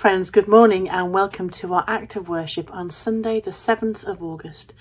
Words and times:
Friends, 0.00 0.30
good 0.30 0.48
morning 0.48 0.88
and 0.88 1.12
welcome 1.12 1.50
to 1.50 1.74
our 1.74 1.84
act 1.86 2.16
of 2.16 2.26
worship 2.26 2.72
on 2.72 2.88
Sunday, 2.88 3.38
the 3.38 3.50
7th 3.50 4.02
of 4.04 4.22
August. 4.22 4.72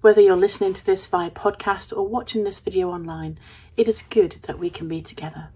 Whether 0.00 0.22
you're 0.22 0.38
listening 0.38 0.72
to 0.72 0.86
this 0.86 1.04
via 1.04 1.28
podcast 1.30 1.94
or 1.94 2.08
watching 2.08 2.44
this 2.44 2.58
video 2.58 2.88
online, 2.88 3.38
it 3.76 3.88
is 3.88 4.00
good 4.08 4.36
that 4.44 4.58
we 4.58 4.70
can 4.70 4.88
be 4.88 5.02
together. 5.02 5.50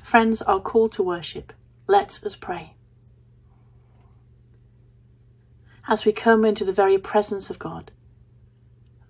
Friends, 0.00 0.42
our 0.42 0.60
call 0.60 0.88
to 0.90 1.02
worship. 1.02 1.52
Let 1.88 2.22
us 2.22 2.36
pray. 2.36 2.76
As 5.88 6.04
we 6.04 6.12
come 6.12 6.44
into 6.44 6.64
the 6.64 6.70
very 6.70 6.98
presence 6.98 7.50
of 7.50 7.58
God, 7.58 7.90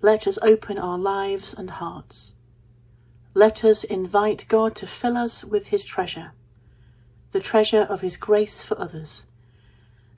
let 0.01 0.27
us 0.27 0.39
open 0.41 0.79
our 0.79 0.97
lives 0.97 1.53
and 1.53 1.73
hearts. 1.73 2.33
Let 3.35 3.67
us 3.67 3.85
invite 3.85 4.47
God 4.49 4.75
to 4.77 4.87
fill 4.87 5.19
us 5.19 5.45
with 5.45 5.67
his 5.67 5.85
treasure 5.85 6.33
the 7.35 7.41
treasure 7.41 7.83
of 7.83 8.01
his 8.01 8.17
grace 8.17 8.65
for 8.65 8.81
others, 8.81 9.25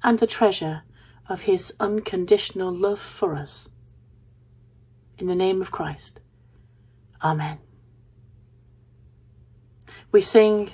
and 0.03 0.19
the 0.19 0.27
treasure 0.27 0.83
of 1.31 1.41
his 1.41 1.73
unconditional 1.81 2.71
love 2.71 3.01
for 3.01 3.35
us. 3.35 3.71
In 5.17 5.27
the 5.27 5.35
name 5.35 5.63
of 5.63 5.71
Christ. 5.71 6.21
Amen. 7.25 7.57
We 10.13 10.21
sing 10.21 10.73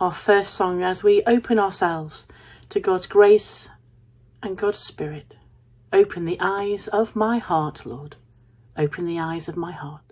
our 0.00 0.14
first 0.14 0.54
song 0.54 0.82
as 0.82 1.02
we 1.02 1.22
open 1.24 1.58
ourselves 1.58 2.26
to 2.70 2.80
God's 2.80 3.06
grace 3.06 3.68
and 4.42 4.56
God's 4.56 4.78
Spirit. 4.78 5.36
Open 5.92 6.24
the 6.24 6.40
eyes 6.40 6.88
of 6.88 7.14
my 7.14 7.36
heart, 7.36 7.84
Lord. 7.84 8.16
Open 8.78 9.04
the 9.04 9.20
eyes 9.20 9.46
of 9.46 9.58
my 9.58 9.72
heart. 9.72 10.11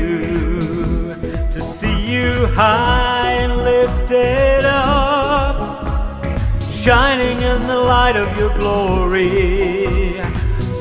high 2.47 3.31
and 3.43 3.57
lifted 3.63 4.65
up, 4.65 5.57
shining 6.69 7.41
in 7.41 7.67
the 7.67 7.77
light 7.77 8.15
of 8.15 8.37
your 8.37 8.53
glory. 8.53 10.21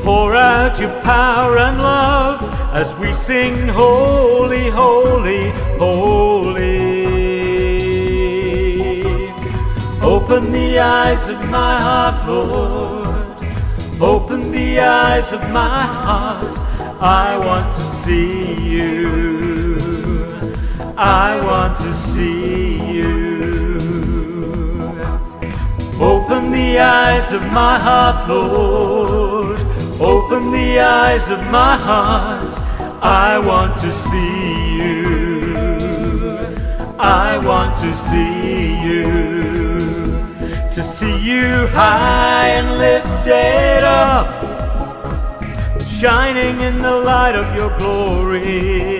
Pour 0.02 0.34
out 0.34 0.80
your 0.80 1.00
power 1.02 1.58
and 1.58 1.78
love 1.78 2.42
as 2.74 2.94
we 2.96 3.12
sing, 3.12 3.68
Holy, 3.68 4.70
Holy, 4.70 5.50
Holy. 5.78 7.00
Open 10.00 10.52
the 10.52 10.78
eyes 10.78 11.28
of 11.28 11.38
my 11.48 11.80
heart, 11.80 12.28
Lord. 12.28 14.00
Open 14.00 14.50
the 14.50 14.80
eyes 14.80 15.32
of 15.32 15.40
my 15.50 15.82
heart. 16.06 16.56
I 17.02 17.36
want 17.38 17.74
to 17.76 17.86
see 18.02 18.54
you. 18.54 19.49
I 21.02 21.40
want 21.40 21.78
to 21.78 21.96
see 21.96 22.78
you. 22.92 23.40
Open 25.98 26.50
the 26.50 26.78
eyes 26.78 27.32
of 27.32 27.40
my 27.40 27.78
heart, 27.78 28.28
Lord. 28.28 29.58
Open 29.98 30.50
the 30.50 30.78
eyes 30.78 31.30
of 31.30 31.38
my 31.46 31.74
heart. 31.78 32.52
I 33.02 33.38
want 33.38 33.80
to 33.80 33.90
see 33.94 34.76
you. 34.76 35.56
I 36.98 37.38
want 37.38 37.76
to 37.76 37.94
see 37.94 38.78
you. 38.84 39.04
To 40.70 40.84
see 40.84 41.16
you 41.16 41.66
high 41.68 42.48
and 42.48 42.76
lifted 42.76 43.84
up, 43.84 44.26
shining 45.86 46.60
in 46.60 46.78
the 46.80 46.94
light 46.94 47.36
of 47.36 47.56
your 47.56 47.74
glory. 47.78 48.99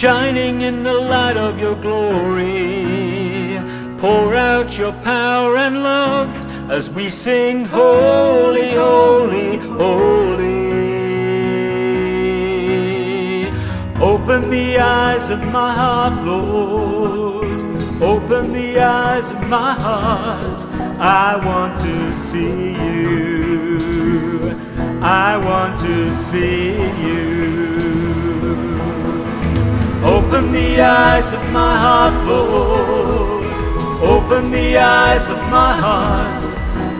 Shining 0.00 0.62
in 0.62 0.82
the 0.82 0.94
light 0.94 1.36
of 1.36 1.58
your 1.58 1.74
glory. 1.74 3.58
Pour 3.98 4.34
out 4.34 4.78
your 4.78 4.94
power 5.02 5.58
and 5.58 5.82
love 5.82 6.30
as 6.70 6.88
we 6.88 7.10
sing, 7.10 7.66
Holy, 7.66 8.70
Holy, 8.70 9.58
Holy. 9.58 10.70
Open 14.00 14.48
the 14.48 14.78
eyes 14.78 15.28
of 15.28 15.40
my 15.52 15.74
heart, 15.74 16.24
Lord. 16.24 18.02
Open 18.02 18.54
the 18.54 18.80
eyes 18.80 19.30
of 19.30 19.46
my 19.48 19.74
heart. 19.74 20.60
I 20.98 21.36
want 21.44 21.78
to 21.80 22.14
see 22.14 22.72
you. 22.72 24.58
I 25.02 25.36
want 25.36 25.78
to 25.80 26.10
see 26.30 26.76
you. 27.04 27.99
Open 30.32 30.52
the 30.52 30.80
eyes 30.80 31.32
of 31.32 31.42
my 31.50 31.76
heart, 31.76 32.14
Lord. 32.24 33.44
Open 34.00 34.52
the 34.52 34.78
eyes 34.78 35.28
of 35.28 35.38
my 35.50 35.74
heart. 35.74 36.40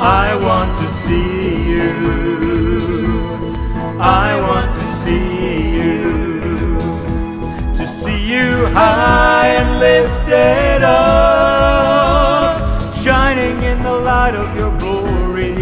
I 0.00 0.34
want 0.34 0.76
to 0.78 0.88
see 0.90 1.70
you. 1.70 1.92
I 4.00 4.34
want 4.48 4.72
to 4.72 4.86
see 5.04 5.76
you. 5.76 6.10
To 7.76 7.86
see 7.86 8.20
you 8.32 8.66
high 8.66 9.50
and 9.60 9.78
lifted 9.78 10.82
up, 10.82 12.56
shining 12.96 13.62
in 13.62 13.80
the 13.84 13.92
light 13.92 14.34
of 14.34 14.56
your 14.56 14.76
glory. 14.76 15.54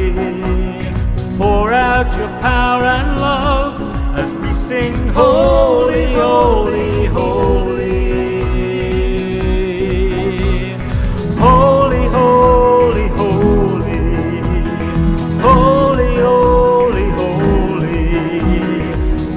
Pour 1.37 1.75
out 1.75 2.17
your 2.17 2.31
power 2.41 2.85
and 2.85 3.21
love 3.21 3.79
as 4.19 4.33
we 4.37 4.55
sing, 4.55 5.09
Holy, 5.09 6.15
Holy, 6.15 7.05
Holy. 7.05 7.58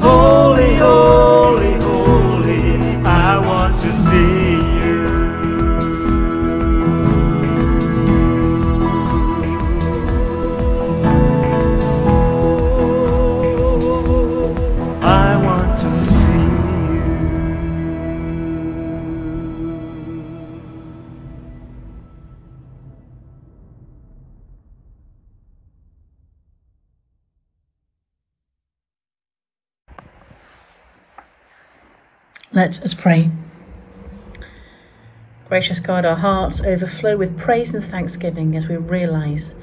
Holy, 0.02 0.41
Let 32.54 32.84
us 32.84 32.94
pray. 32.94 33.32
Gracious 35.48 35.80
God, 35.80 36.04
our 36.04 36.18
hearts 36.18 36.60
overflow 36.60 37.16
with 37.16 37.38
praise 37.38 37.74
and 37.74 37.82
thanksgiving 37.82 38.58
as 38.58 38.68
we 38.68 38.76
realise 38.76 39.56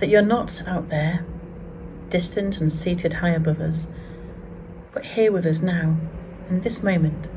that 0.00 0.08
you're 0.08 0.22
not 0.22 0.60
out 0.66 0.88
there, 0.88 1.24
distant 2.10 2.60
and 2.60 2.72
seated 2.72 3.14
high 3.14 3.30
above 3.30 3.60
us, 3.60 3.86
but 4.92 5.04
here 5.04 5.30
with 5.30 5.46
us 5.46 5.62
now, 5.62 5.96
in 6.50 6.62
this 6.62 6.82
moment, 6.82 7.28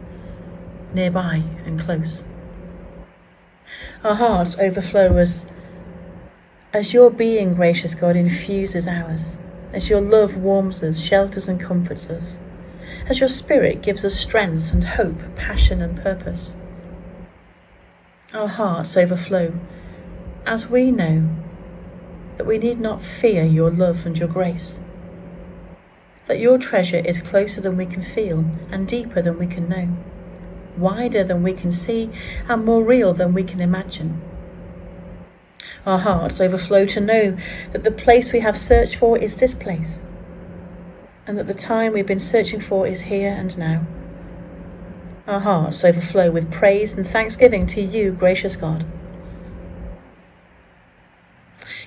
nearby 0.91 1.44
and 1.68 1.80
close. 1.80 2.24
Our 4.03 4.15
hearts 4.15 4.57
overflow 4.57 5.18
as, 5.18 5.45
as 6.74 6.95
your 6.95 7.12
being, 7.12 7.53
gracious 7.53 7.94
God, 7.94 8.15
infuses 8.15 8.88
ours, 8.88 9.38
as 9.71 9.88
your 9.88 10.01
love 10.01 10.36
warms 10.36 10.81
us, 10.81 11.00
shelters 11.00 11.47
and 11.47 11.62
comforts 11.62 12.09
us 12.09 12.39
as 13.08 13.20
your 13.20 13.30
Spirit 13.30 13.81
gives 13.81 14.06
us 14.06 14.16
strength 14.16 14.72
and 14.72 14.84
hope, 14.84 15.20
passion 15.36 15.81
and 15.81 16.02
purpose. 16.02 16.54
Our 18.34 18.48
hearts 18.48 18.96
overflow 18.96 19.54
as 20.46 20.70
we 20.70 20.92
know 20.92 21.28
that 22.38 22.46
we 22.46 22.58
need 22.58 22.80
not 22.80 23.02
fear 23.02 23.44
your 23.44 23.72
love 23.72 24.06
and 24.06 24.18
your 24.18 24.28
grace, 24.28 24.80
that 26.28 26.40
your 26.40 26.58
treasure 26.58 27.00
is 27.06 27.22
closer 27.22 27.60
than 27.60 27.76
we 27.76 27.86
can 27.86 28.04
feel 28.04 28.46
and 28.72 28.88
deeper 28.88 29.22
than 29.22 29.40
we 29.40 29.48
can 29.48 29.68
know, 29.68 29.90
wider 30.78 31.24
than 31.24 31.44
we 31.44 31.54
can 31.54 31.72
see 31.72 32.12
and 32.48 32.64
more 32.64 32.84
real 32.84 33.14
than 33.14 33.34
we 33.34 33.44
can 33.44 33.62
imagine. 33.62 34.22
Our 35.86 36.00
hearts 36.00 36.40
overflow 36.40 36.86
to 36.86 37.00
know 37.00 37.38
that 37.72 37.84
the 37.84 37.92
place 37.92 38.32
we 38.32 38.42
have 38.42 38.58
searched 38.58 38.96
for 38.96 39.18
is 39.18 39.38
this 39.38 39.54
place 39.54 40.04
and 41.30 41.38
that 41.38 41.46
the 41.46 41.54
time 41.54 41.94
we've 41.94 42.08
been 42.08 42.18
searching 42.18 42.60
for 42.60 42.88
is 42.88 43.02
here 43.02 43.30
and 43.30 43.56
now. 43.56 43.86
Our 45.28 45.42
hearts 45.42 45.86
overflow 45.86 46.31
with 46.31 46.52
praise 46.52 46.94
and 46.94 47.06
thanksgiving 47.06 47.68
to 47.68 47.81
you, 47.84 48.14
gracious 48.14 48.56
God. 48.56 48.84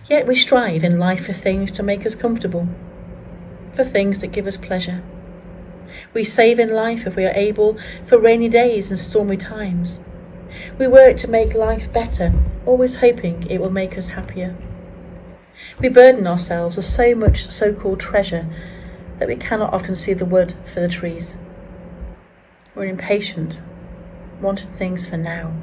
Yet 0.09 0.29
we 0.29 0.37
strive 0.37 0.85
in 0.85 0.97
life 0.97 1.27
for 1.27 1.33
things 1.33 1.73
to 1.73 1.83
make 1.83 2.07
us 2.07 2.15
comfortable, 2.15 2.69
for 3.75 3.83
things 3.83 4.21
that 4.21 4.29
give 4.29 4.47
us 4.47 4.57
pleasure. 4.57 5.03
We 6.15 6.23
save 6.23 6.61
in 6.61 6.71
life 6.71 7.05
if 7.05 7.17
we 7.17 7.25
are 7.25 7.35
able 7.35 7.77
for 8.07 8.21
rainy 8.21 8.49
days 8.49 8.91
and 8.91 9.01
stormy 9.01 9.39
times. 9.39 9.99
We 10.79 10.87
work 10.87 11.17
to 11.17 11.29
make 11.29 11.53
life 11.53 11.93
better, 11.93 12.33
always 12.65 12.95
hoping 12.95 13.51
it 13.51 13.61
will 13.61 13.71
make 13.71 13.99
us 13.99 14.11
happier. 14.11 14.55
We 15.81 15.89
burden 15.89 16.29
ourselves 16.29 16.77
with 16.77 16.87
so 16.87 17.17
much 17.17 17.49
so 17.51 17.75
called 17.75 17.99
treasure 17.99 18.47
that 19.23 19.29
we 19.29 19.37
cannot 19.37 19.73
often 19.73 19.95
see 19.95 20.13
the 20.13 20.25
wood 20.25 20.53
for 20.67 20.81
the 20.81 20.89
trees. 20.89 21.37
We're 22.75 22.87
impatient, 22.87 23.61
wanting 24.41 24.73
things 24.73 25.07
for 25.07 25.17
now. 25.17 25.55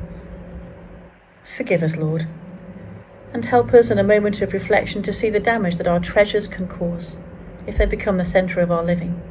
Forgive 1.44 1.84
us, 1.84 1.98
Lord, 1.98 2.26
and 3.34 3.44
help 3.44 3.74
us 3.74 3.92
in 3.92 4.00
a 4.00 4.04
moment 4.04 4.42
of 4.42 4.54
reflection 4.54 5.04
to 5.04 5.12
see 5.12 5.30
the 5.30 5.42
damage 5.42 5.76
that 5.76 5.90
our 5.90 6.00
treasures 6.00 6.48
can 6.48 6.70
cause 6.70 7.18
if 7.68 7.78
they 7.78 7.86
become 7.86 8.16
the 8.16 8.24
centre 8.24 8.62
of 8.62 8.72
our 8.72 8.82
living. 8.82 9.22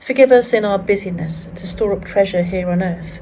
Forgive 0.00 0.32
us 0.32 0.54
in 0.54 0.64
our 0.64 0.78
busyness 0.78 1.48
to 1.56 1.66
store 1.66 1.92
up 1.92 2.06
treasure 2.06 2.44
here 2.44 2.70
on 2.70 2.82
earth 2.82 3.20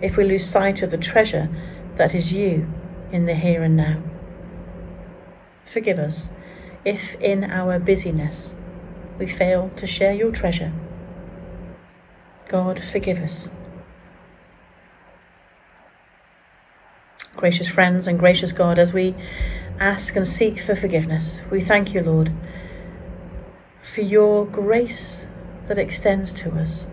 if 0.00 0.16
we 0.16 0.24
lose 0.24 0.48
sight 0.48 0.80
of 0.80 0.90
the 0.90 0.96
treasure 0.96 1.50
that 1.96 2.14
is 2.14 2.32
you 2.32 2.66
in 3.12 3.26
the 3.26 3.34
here 3.34 3.62
and 3.62 3.76
now. 3.76 4.02
Forgive 5.66 5.98
us 5.98 6.30
if 6.86 7.20
in 7.20 7.44
our 7.44 7.78
busyness 7.78 8.54
we 9.18 9.26
fail 9.26 9.70
to 9.76 9.86
share 9.86 10.12
your 10.12 10.30
treasure. 10.30 10.72
God, 12.48 12.82
forgive 12.82 13.18
us. 13.18 13.50
Gracious 17.36 17.68
friends 17.68 18.06
and 18.06 18.18
gracious 18.18 18.52
God, 18.52 18.78
as 18.78 18.92
we 18.92 19.14
ask 19.78 20.16
and 20.16 20.26
seek 20.26 20.60
for 20.60 20.74
forgiveness, 20.74 21.40
we 21.50 21.60
thank 21.60 21.94
you, 21.94 22.02
Lord, 22.02 22.32
for 23.82 24.00
your 24.00 24.44
grace 24.46 25.26
that 25.68 25.78
extends 25.78 26.32
to 26.34 26.50
us. 26.52 26.86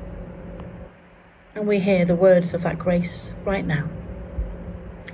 And 1.55 1.67
we 1.67 1.79
hear 1.79 2.05
the 2.05 2.15
words 2.15 2.53
of 2.53 2.63
that 2.63 2.77
grace 2.77 3.33
right 3.43 3.65
now 3.65 3.89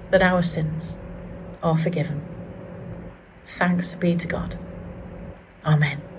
that 0.10 0.24
our 0.24 0.44
sins 0.44 0.98
are 1.63 1.77
forgiven. 1.77 2.22
Thanks 3.48 3.94
be 3.96 4.15
to 4.15 4.27
God. 4.27 4.58
Amen. 5.65 6.11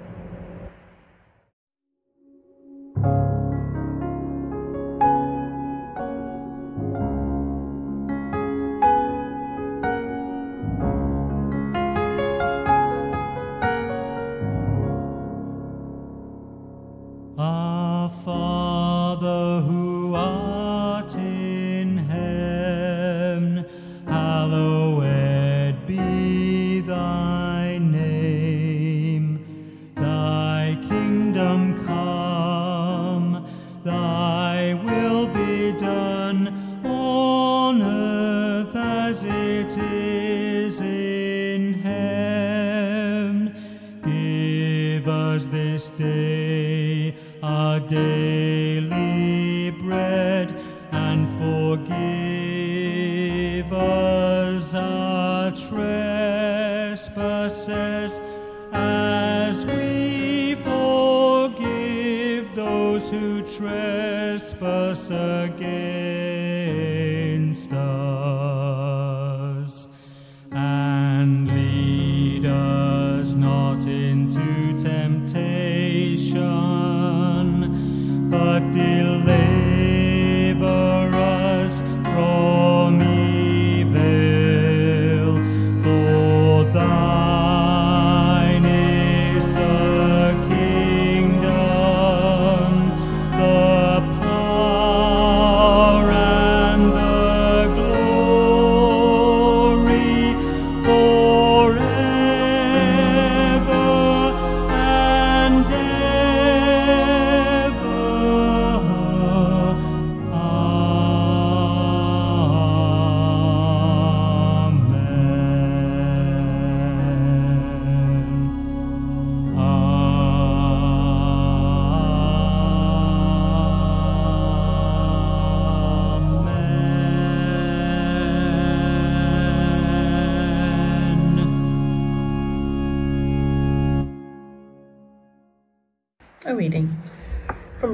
Our 47.97 48.42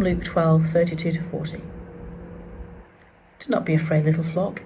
Luke 0.08 0.24
12 0.24 0.70
32 0.70 1.12
to 1.12 1.22
40. 1.22 1.58
Do 3.40 3.46
not 3.50 3.66
be 3.66 3.74
afraid, 3.74 4.06
little 4.06 4.24
flock, 4.24 4.62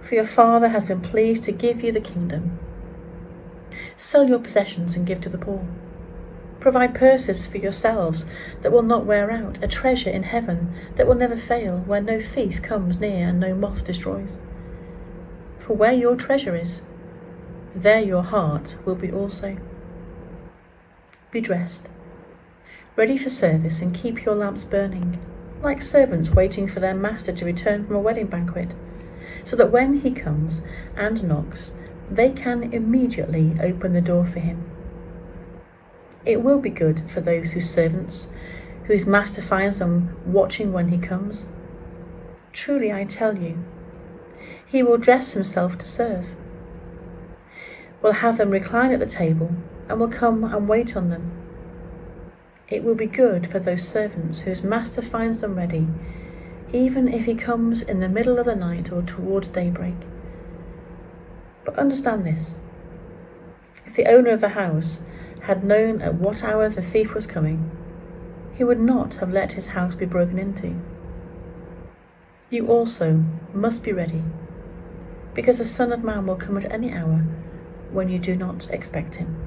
for 0.00 0.16
your 0.16 0.24
Father 0.24 0.70
has 0.70 0.84
been 0.84 1.00
pleased 1.00 1.44
to 1.44 1.52
give 1.52 1.84
you 1.84 1.92
the 1.92 2.00
kingdom. 2.00 2.58
Sell 3.96 4.28
your 4.28 4.40
possessions 4.40 4.96
and 4.96 5.06
give 5.06 5.20
to 5.20 5.28
the 5.28 5.38
poor. 5.38 5.64
Provide 6.58 6.96
purses 6.96 7.46
for 7.46 7.58
yourselves 7.58 8.26
that 8.62 8.72
will 8.72 8.82
not 8.82 9.06
wear 9.06 9.30
out, 9.30 9.62
a 9.62 9.68
treasure 9.68 10.10
in 10.10 10.24
heaven 10.24 10.74
that 10.96 11.06
will 11.06 11.14
never 11.14 11.36
fail, 11.36 11.84
where 11.86 12.00
no 12.00 12.18
thief 12.18 12.60
comes 12.60 12.98
near 12.98 13.28
and 13.28 13.38
no 13.38 13.54
moth 13.54 13.84
destroys. 13.84 14.38
For 15.60 15.74
where 15.74 15.92
your 15.92 16.16
treasure 16.16 16.56
is, 16.56 16.82
there 17.72 18.00
your 18.00 18.24
heart 18.24 18.74
will 18.84 18.96
be 18.96 19.12
also. 19.12 19.58
Be 21.30 21.40
dressed, 21.40 21.88
ready 22.96 23.16
for 23.16 23.30
service, 23.30 23.80
and 23.80 23.94
keep 23.94 24.24
your 24.24 24.34
lamps 24.34 24.64
burning, 24.64 25.18
like 25.62 25.80
servants 25.80 26.30
waiting 26.30 26.68
for 26.68 26.80
their 26.80 26.94
master 26.94 27.32
to 27.32 27.44
return 27.44 27.86
from 27.86 27.96
a 27.96 28.00
wedding 28.00 28.26
banquet, 28.26 28.74
so 29.44 29.56
that 29.56 29.70
when 29.70 30.00
he 30.00 30.10
comes 30.10 30.60
and 30.96 31.22
knocks, 31.24 31.72
they 32.10 32.30
can 32.30 32.72
immediately 32.72 33.54
open 33.62 33.92
the 33.92 34.00
door 34.00 34.24
for 34.24 34.40
him. 34.40 34.64
It 36.26 36.42
will 36.42 36.58
be 36.58 36.70
good 36.70 37.08
for 37.08 37.20
those 37.20 37.52
whose 37.52 37.70
servants, 37.70 38.28
whose 38.84 39.06
master 39.06 39.40
finds 39.40 39.78
them 39.78 40.16
watching 40.26 40.72
when 40.72 40.88
he 40.88 40.98
comes. 40.98 41.46
Truly 42.52 42.92
I 42.92 43.04
tell 43.04 43.38
you, 43.38 43.62
he 44.66 44.82
will 44.82 44.98
dress 44.98 45.32
himself 45.32 45.78
to 45.78 45.86
serve, 45.86 46.34
will 48.02 48.12
have 48.12 48.38
them 48.38 48.50
recline 48.50 48.92
at 48.92 48.98
the 48.98 49.06
table, 49.06 49.54
and 49.88 50.00
will 50.00 50.08
come 50.08 50.44
and 50.44 50.68
wait 50.68 50.96
on 50.96 51.08
them. 51.08 51.39
It 52.70 52.84
will 52.84 52.94
be 52.94 53.06
good 53.06 53.48
for 53.48 53.58
those 53.58 53.86
servants 53.86 54.40
whose 54.40 54.62
master 54.62 55.02
finds 55.02 55.40
them 55.40 55.56
ready, 55.56 55.88
even 56.72 57.08
if 57.08 57.24
he 57.24 57.34
comes 57.34 57.82
in 57.82 57.98
the 57.98 58.08
middle 58.08 58.38
of 58.38 58.46
the 58.46 58.54
night 58.54 58.92
or 58.92 59.02
towards 59.02 59.48
daybreak. 59.48 59.96
But 61.64 61.76
understand 61.76 62.24
this 62.24 62.60
if 63.86 63.96
the 63.96 64.06
owner 64.06 64.30
of 64.30 64.40
the 64.40 64.50
house 64.50 65.02
had 65.42 65.64
known 65.64 66.00
at 66.00 66.14
what 66.14 66.44
hour 66.44 66.68
the 66.68 66.80
thief 66.80 67.12
was 67.12 67.26
coming, 67.26 67.68
he 68.54 68.62
would 68.62 68.78
not 68.78 69.16
have 69.16 69.32
let 69.32 69.52
his 69.54 69.68
house 69.68 69.96
be 69.96 70.06
broken 70.06 70.38
into. 70.38 70.76
You 72.50 72.68
also 72.68 73.24
must 73.52 73.82
be 73.82 73.92
ready, 73.92 74.22
because 75.34 75.58
the 75.58 75.64
Son 75.64 75.92
of 75.92 76.04
Man 76.04 76.26
will 76.26 76.36
come 76.36 76.56
at 76.56 76.70
any 76.70 76.92
hour 76.92 77.24
when 77.90 78.08
you 78.08 78.20
do 78.20 78.36
not 78.36 78.70
expect 78.70 79.16
him. 79.16 79.39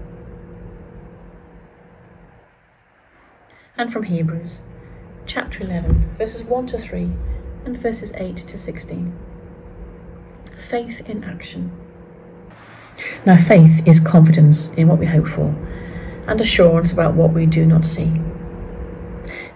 And 3.76 3.92
from 3.92 4.04
Hebrews, 4.04 4.62
chapter 5.26 5.64
11, 5.64 6.16
verses 6.20 6.44
1 6.44 6.68
to 6.68 6.78
3 6.78 7.10
and 7.66 7.76
verses 7.76 8.14
8 8.16 8.38
to 8.38 8.56
16. 8.56 9.12
Faith 10.60 11.10
in 11.10 11.24
action. 11.24 11.72
Now, 13.26 13.36
faith 13.36 13.82
is 13.88 14.00
confidence 14.00 14.70
in 14.74 14.88
what 14.88 15.00
we 15.00 15.08
hope 15.08 15.28
for 15.28 15.56
and 16.28 16.40
assurance 16.40 16.94
about 16.94 17.16
what 17.16 17.34
we 17.34 17.48
do 17.48 17.66
not 17.66 17.84
see. 17.84 18.12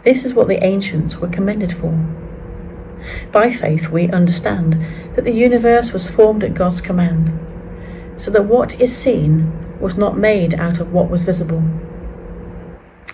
This 0.04 0.26
is 0.26 0.34
what 0.34 0.48
the 0.48 0.66
ancients 0.66 1.18
were 1.18 1.30
commended 1.30 1.72
for. 1.72 1.92
By 3.32 3.52
faith, 3.52 3.90
we 3.90 4.10
understand 4.10 4.84
that 5.14 5.26
the 5.26 5.32
universe 5.32 5.94
was 5.94 6.10
formed 6.10 6.44
at 6.44 6.56
God's 6.56 6.82
command, 6.82 7.40
so 8.20 8.32
that 8.32 8.46
what 8.46 8.82
is 8.82 8.98
seen 8.98 9.80
was 9.80 9.96
not 9.96 10.18
made 10.18 10.56
out 10.56 10.80
of 10.80 10.92
what 10.92 11.08
was 11.08 11.24
visible. 11.24 11.64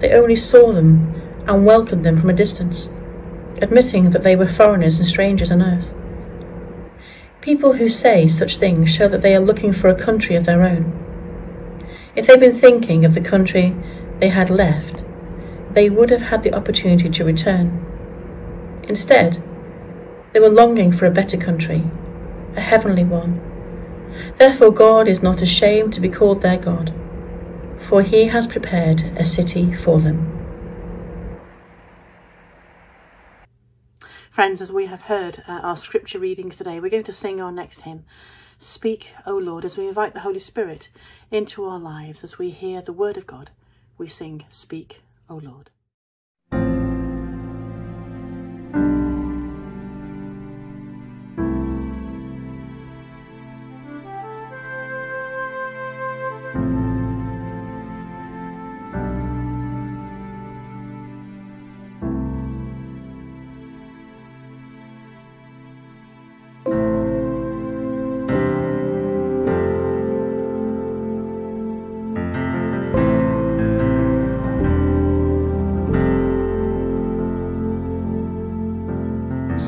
They 0.00 0.12
only 0.12 0.36
saw 0.36 0.72
them 0.72 1.22
and 1.46 1.66
welcomed 1.66 2.04
them 2.04 2.16
from 2.16 2.30
a 2.30 2.34
distance, 2.34 2.90
admitting 3.60 4.10
that 4.10 4.22
they 4.22 4.36
were 4.36 4.46
foreigners 4.46 4.98
and 4.98 5.08
strangers 5.08 5.50
on 5.50 5.62
earth. 5.62 5.92
People 7.40 7.74
who 7.74 7.88
say 7.88 8.28
such 8.28 8.58
things 8.58 8.90
show 8.90 9.08
that 9.08 9.22
they 9.22 9.34
are 9.34 9.40
looking 9.40 9.72
for 9.72 9.88
a 9.88 9.94
country 9.94 10.36
of 10.36 10.44
their 10.44 10.62
own. 10.62 10.92
If 12.14 12.26
they'd 12.26 12.40
been 12.40 12.58
thinking 12.58 13.04
of 13.04 13.14
the 13.14 13.20
country 13.20 13.74
they 14.20 14.28
had 14.28 14.50
left, 14.50 15.02
they 15.72 15.88
would 15.88 16.10
have 16.10 16.22
had 16.22 16.42
the 16.42 16.54
opportunity 16.54 17.08
to 17.08 17.24
return. 17.24 17.84
Instead, 18.88 19.42
they 20.32 20.40
were 20.40 20.48
longing 20.48 20.92
for 20.92 21.06
a 21.06 21.10
better 21.10 21.36
country, 21.36 21.84
a 22.56 22.60
heavenly 22.60 23.04
one. 23.04 23.40
Therefore, 24.36 24.72
God 24.72 25.08
is 25.08 25.22
not 25.22 25.42
ashamed 25.42 25.92
to 25.94 26.00
be 26.00 26.08
called 26.08 26.42
their 26.42 26.58
God, 26.58 26.92
for 27.78 28.02
he 28.02 28.26
has 28.26 28.46
prepared 28.46 29.02
a 29.16 29.24
city 29.24 29.74
for 29.74 30.00
them. 30.00 30.38
Friends, 34.30 34.60
as 34.60 34.70
we 34.70 34.86
have 34.86 35.02
heard 35.02 35.42
uh, 35.48 35.52
our 35.52 35.76
scripture 35.76 36.18
readings 36.18 36.56
today, 36.56 36.78
we're 36.78 36.90
going 36.90 37.02
to 37.02 37.12
sing 37.12 37.40
our 37.40 37.50
next 37.50 37.80
hymn. 37.80 38.04
Speak, 38.60 39.10
O 39.26 39.36
Lord, 39.36 39.64
as 39.64 39.76
we 39.76 39.88
invite 39.88 40.14
the 40.14 40.20
Holy 40.20 40.38
Spirit 40.38 40.88
into 41.30 41.64
our 41.64 41.78
lives 41.78 42.22
as 42.22 42.38
we 42.38 42.50
hear 42.50 42.80
the 42.80 42.92
word 42.92 43.16
of 43.16 43.26
God. 43.26 43.50
We 43.96 44.06
sing, 44.06 44.44
Speak, 44.50 45.00
O 45.28 45.36
Lord. 45.36 45.70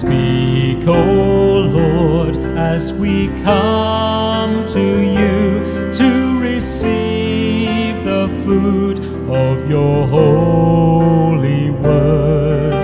Speak, 0.00 0.80
O 0.88 1.68
Lord, 1.74 2.34
as 2.56 2.94
we 2.94 3.28
come 3.42 4.64
to 4.68 4.80
you 4.80 5.60
to 5.92 6.40
receive 6.40 8.02
the 8.02 8.28
food 8.42 8.98
of 9.28 9.68
your 9.68 10.06
holy 10.06 11.70
word. 11.70 12.82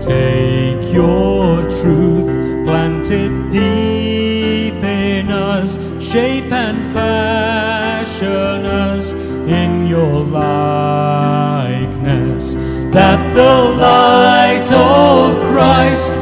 Take 0.00 0.92
your 0.94 1.68
truth, 1.68 2.30
plant 2.64 3.10
it 3.10 3.50
deep 3.50 4.80
in 4.84 5.30
us, 5.30 5.76
shape 6.00 6.52
and 6.52 6.84
fashion 6.94 8.64
us 8.64 9.12
in 9.12 9.88
your 9.88 10.22
likeness, 10.22 11.34
that 12.94 13.34
the 13.34 13.74
light 13.80 14.70
of 14.70 15.36
Christ 15.50 16.20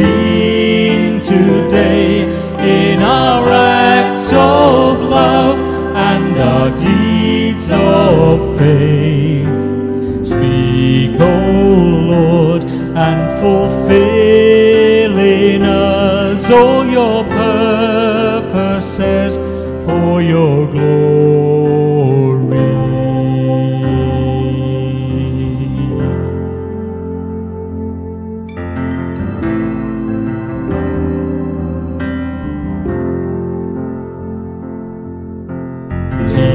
seen 0.00 1.20
today 1.20 2.22
in 2.84 3.02
our 3.02 3.48
acts 3.50 4.32
of 4.32 5.00
love 5.00 5.58
and 5.94 6.36
our 6.38 6.70
deeds 6.80 7.70
of 7.72 8.58
faith. 8.58 9.46
Speak, 10.26 11.20
O 11.20 11.34
Lord, 12.14 12.64
and 13.06 13.30
fulfill 13.40 15.18
in 15.18 15.62
us 15.62 16.50
all 16.50 16.86
your 16.86 17.24
purposes 17.24 19.36
for 19.86 20.22
your 20.22 20.66
glory. 20.70 21.09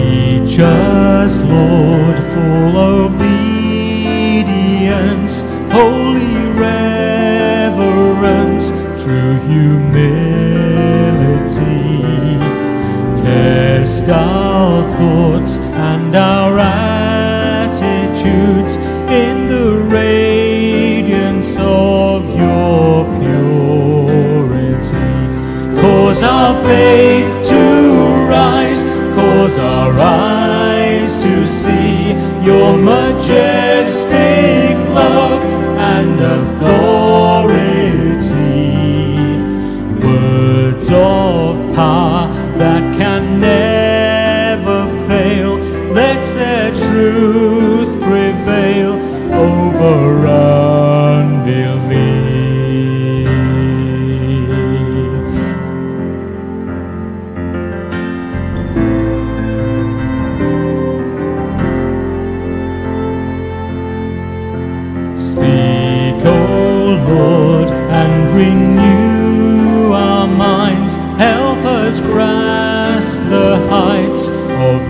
Teach 0.05 0.59
us, 0.59 1.39
Lord, 1.39 2.17
full 2.33 2.77
obedience, 2.77 3.33
holy 5.71 6.45
reverence, 6.53 7.85
true 9.03 9.39
humility. 9.49 10.37
Test 13.19 14.07
our 14.09 14.83
thoughts 14.97 15.57
and 15.57 16.15
our 16.15 16.59
attitudes 16.59 16.94
your 32.45 32.77
majestic 32.77 34.15
love 34.93 35.41
and 35.79 36.21
authority. 36.21 37.55
Words 40.05 40.89
of 40.91 41.24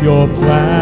your 0.06 0.28
plans 0.28 0.75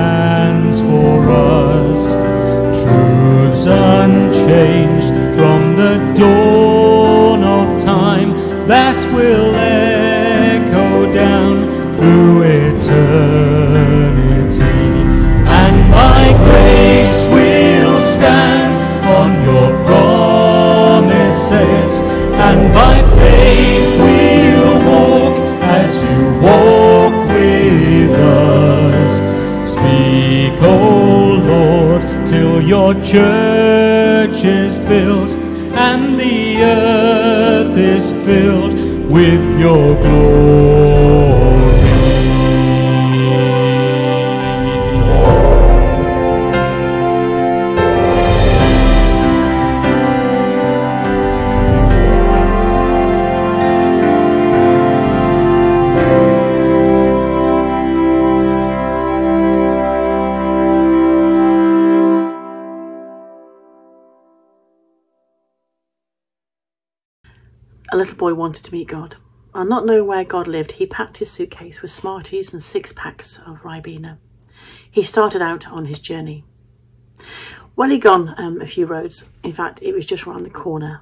church 33.01 34.43
is 34.43 34.79
built 34.79 35.35
and 35.75 36.19
the 36.19 36.63
earth 36.63 37.77
is 37.77 38.09
filled 38.25 38.73
with 39.11 39.59
your 39.59 40.01
glory. 40.01 40.72
A 67.93 67.95
little 67.95 68.15
boy 68.15 68.33
wanted 68.33 68.65
to 68.65 68.71
meet 68.71 68.87
God. 68.87 69.17
And 69.53 69.69
not 69.69 69.85
knowing 69.85 70.07
where 70.07 70.23
God 70.23 70.47
lived, 70.47 70.73
he 70.73 70.87
packed 70.87 71.19
his 71.19 71.29
suitcase 71.29 71.83
with 71.83 71.91
Smarties 71.91 72.51
and 72.51 72.63
six 72.63 72.91
packs 72.91 73.37
of 73.45 73.61
Ribena. 73.61 74.17
He 74.89 75.03
started 75.03 75.43
out 75.43 75.67
on 75.67 75.85
his 75.85 75.99
journey. 75.99 76.43
When 77.75 77.91
he'd 77.91 78.01
gone 78.01 78.33
um, 78.35 78.59
a 78.61 78.65
few 78.65 78.87
roads, 78.87 79.25
in 79.43 79.53
fact, 79.53 79.79
it 79.83 79.93
was 79.93 80.07
just 80.07 80.25
round 80.25 80.43
the 80.43 80.49
corner, 80.49 81.01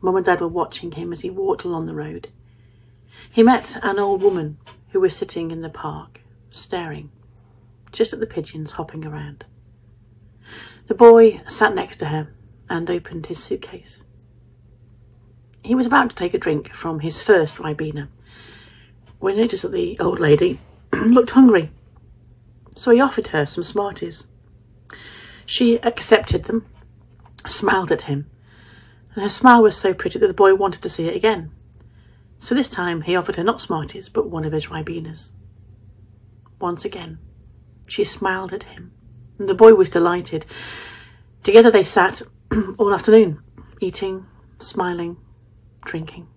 Mum 0.00 0.14
and 0.14 0.24
Dad 0.24 0.40
were 0.40 0.46
watching 0.46 0.92
him 0.92 1.12
as 1.12 1.22
he 1.22 1.30
walked 1.30 1.64
along 1.64 1.86
the 1.86 1.94
road. 1.94 2.28
He 3.28 3.42
met 3.42 3.76
an 3.82 3.98
old 3.98 4.22
woman 4.22 4.58
who 4.90 5.00
was 5.00 5.16
sitting 5.16 5.50
in 5.50 5.62
the 5.62 5.68
park, 5.68 6.20
staring, 6.48 7.10
just 7.90 8.12
at 8.12 8.20
the 8.20 8.26
pigeons 8.26 8.72
hopping 8.72 9.04
around. 9.04 9.46
The 10.86 10.94
boy 10.94 11.40
sat 11.48 11.74
next 11.74 11.96
to 11.96 12.06
her 12.06 12.28
and 12.68 12.88
opened 12.88 13.26
his 13.26 13.42
suitcase. 13.42 14.04
He 15.62 15.74
was 15.74 15.86
about 15.86 16.10
to 16.10 16.16
take 16.16 16.34
a 16.34 16.38
drink 16.38 16.74
from 16.74 17.00
his 17.00 17.22
first 17.22 17.56
Ribena 17.56 18.08
when 19.18 19.34
he 19.34 19.42
noticed 19.42 19.62
that 19.62 19.72
the 19.72 19.98
old 19.98 20.18
lady 20.18 20.60
looked 20.92 21.30
hungry. 21.30 21.70
So 22.76 22.90
he 22.90 23.00
offered 23.00 23.28
her 23.28 23.44
some 23.46 23.64
Smarties. 23.64 24.26
She 25.44 25.76
accepted 25.82 26.44
them, 26.44 26.66
smiled 27.46 27.92
at 27.92 28.02
him, 28.02 28.30
and 29.14 29.22
her 29.22 29.28
smile 29.28 29.62
was 29.62 29.76
so 29.76 29.92
pretty 29.92 30.18
that 30.18 30.26
the 30.26 30.32
boy 30.32 30.54
wanted 30.54 30.82
to 30.82 30.88
see 30.88 31.06
it 31.06 31.16
again. 31.16 31.50
So 32.38 32.54
this 32.54 32.68
time 32.68 33.02
he 33.02 33.14
offered 33.14 33.36
her 33.36 33.44
not 33.44 33.60
Smarties, 33.60 34.08
but 34.08 34.30
one 34.30 34.44
of 34.44 34.52
his 34.52 34.70
Ribenas. 34.70 35.32
Once 36.58 36.84
again, 36.84 37.18
she 37.86 38.04
smiled 38.04 38.52
at 38.52 38.62
him, 38.62 38.92
and 39.38 39.48
the 39.48 39.54
boy 39.54 39.74
was 39.74 39.90
delighted. 39.90 40.46
Together 41.42 41.70
they 41.70 41.84
sat 41.84 42.22
all 42.78 42.94
afternoon, 42.94 43.42
eating, 43.80 44.26
smiling, 44.58 45.16
drinking. 45.82 46.28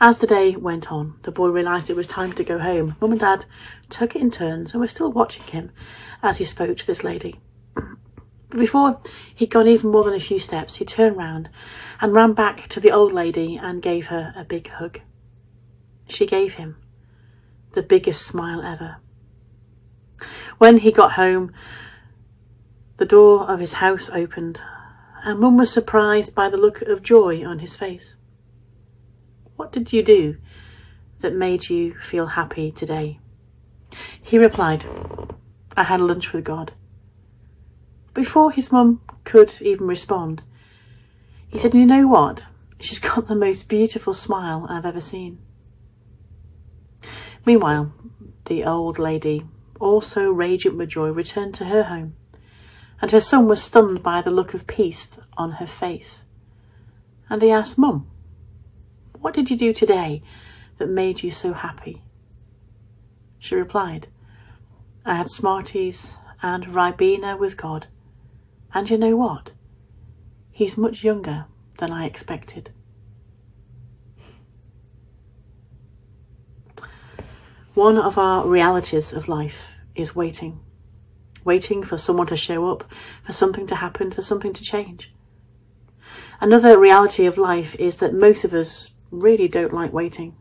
As 0.00 0.18
the 0.18 0.26
day 0.26 0.56
went 0.56 0.90
on, 0.90 1.18
the 1.22 1.30
boy 1.30 1.48
realised 1.48 1.88
it 1.88 1.96
was 1.96 2.06
time 2.06 2.32
to 2.32 2.44
go 2.44 2.58
home. 2.58 2.96
Mum 3.00 3.12
and 3.12 3.20
Dad 3.20 3.46
took 3.88 4.14
it 4.16 4.20
in 4.20 4.30
turns 4.30 4.72
and 4.72 4.80
were 4.80 4.88
still 4.88 5.12
watching 5.12 5.44
him 5.44 5.70
as 6.22 6.38
he 6.38 6.44
spoke 6.44 6.76
to 6.78 6.86
this 6.86 7.04
lady. 7.04 7.40
But 8.48 8.58
before 8.58 9.00
he'd 9.34 9.48
gone 9.48 9.66
even 9.66 9.90
more 9.90 10.04
than 10.04 10.12
a 10.12 10.20
few 10.20 10.38
steps, 10.38 10.74
he 10.74 10.84
turned 10.84 11.16
round 11.16 11.48
and 12.02 12.12
ran 12.12 12.34
back 12.34 12.68
to 12.68 12.80
the 12.80 12.90
old 12.90 13.10
lady 13.10 13.56
and 13.56 13.80
gave 13.80 14.08
her 14.08 14.34
a 14.36 14.44
big 14.44 14.68
hug. 14.68 15.00
She 16.06 16.26
gave 16.26 16.54
him 16.54 16.76
the 17.72 17.82
biggest 17.82 18.26
smile 18.26 18.60
ever. 18.60 18.96
When 20.58 20.78
he 20.78 20.92
got 20.92 21.12
home, 21.12 21.52
the 22.98 23.06
door 23.06 23.50
of 23.50 23.58
his 23.58 23.74
house 23.74 24.10
opened, 24.10 24.60
and 25.24 25.38
Mum 25.38 25.56
was 25.56 25.72
surprised 25.72 26.34
by 26.34 26.48
the 26.48 26.56
look 26.56 26.82
of 26.82 27.02
joy 27.02 27.44
on 27.44 27.60
his 27.60 27.76
face. 27.76 28.16
What 29.56 29.72
did 29.72 29.92
you 29.92 30.02
do 30.02 30.36
that 31.20 31.34
made 31.34 31.70
you 31.70 31.94
feel 31.94 32.28
happy 32.28 32.72
today? 32.72 33.20
He 34.20 34.38
replied, 34.38 34.84
I 35.76 35.84
had 35.84 36.00
lunch 36.00 36.32
with 36.32 36.44
God. 36.44 36.72
Before 38.14 38.50
his 38.50 38.72
mum 38.72 39.00
could 39.24 39.54
even 39.60 39.86
respond, 39.86 40.42
he 41.48 41.58
said, 41.58 41.74
You 41.74 41.86
know 41.86 42.08
what? 42.08 42.44
She's 42.80 42.98
got 42.98 43.28
the 43.28 43.34
most 43.34 43.68
beautiful 43.68 44.14
smile 44.14 44.66
I've 44.68 44.86
ever 44.86 45.00
seen. 45.00 45.38
Meanwhile, 47.46 47.92
the 48.46 48.64
old 48.64 48.98
lady, 48.98 49.44
also 49.80 50.30
radiant 50.30 50.76
with 50.76 50.90
joy, 50.90 51.10
returned 51.10 51.54
to 51.54 51.66
her 51.66 51.84
home, 51.84 52.14
and 53.02 53.10
her 53.10 53.20
son 53.20 53.48
was 53.48 53.60
stunned 53.60 54.00
by 54.00 54.22
the 54.22 54.30
look 54.30 54.54
of 54.54 54.68
peace 54.68 55.18
on 55.36 55.52
her 55.52 55.66
face. 55.66 56.24
And 57.28 57.42
he 57.42 57.50
asked, 57.50 57.76
Mum, 57.76 58.08
what 59.18 59.34
did 59.34 59.50
you 59.50 59.56
do 59.56 59.74
today 59.74 60.22
that 60.78 60.88
made 60.88 61.24
you 61.24 61.32
so 61.32 61.52
happy? 61.52 62.02
She 63.40 63.56
replied, 63.56 64.06
I 65.04 65.16
had 65.16 65.28
Smarties 65.28 66.14
and 66.42 66.66
Ribena 66.66 67.36
with 67.36 67.56
God. 67.56 67.88
And 68.72 68.88
you 68.88 68.96
know 68.96 69.16
what? 69.16 69.50
He's 70.52 70.76
much 70.76 71.02
younger 71.02 71.46
than 71.78 71.90
I 71.90 72.06
expected. 72.06 72.70
One 77.74 77.98
of 77.98 78.16
our 78.16 78.46
realities 78.46 79.12
of 79.12 79.26
life 79.26 79.72
is 79.96 80.14
waiting. 80.14 80.60
Waiting 81.44 81.82
for 81.82 81.98
someone 81.98 82.26
to 82.28 82.36
show 82.36 82.70
up, 82.70 82.84
for 83.24 83.32
something 83.32 83.66
to 83.66 83.76
happen, 83.76 84.10
for 84.10 84.22
something 84.22 84.52
to 84.52 84.62
change. 84.62 85.12
Another 86.40 86.78
reality 86.78 87.26
of 87.26 87.38
life 87.38 87.74
is 87.76 87.96
that 87.96 88.14
most 88.14 88.44
of 88.44 88.52
us 88.52 88.90
really 89.10 89.48
don't 89.48 89.72
like 89.72 89.92
waiting. 89.92 90.36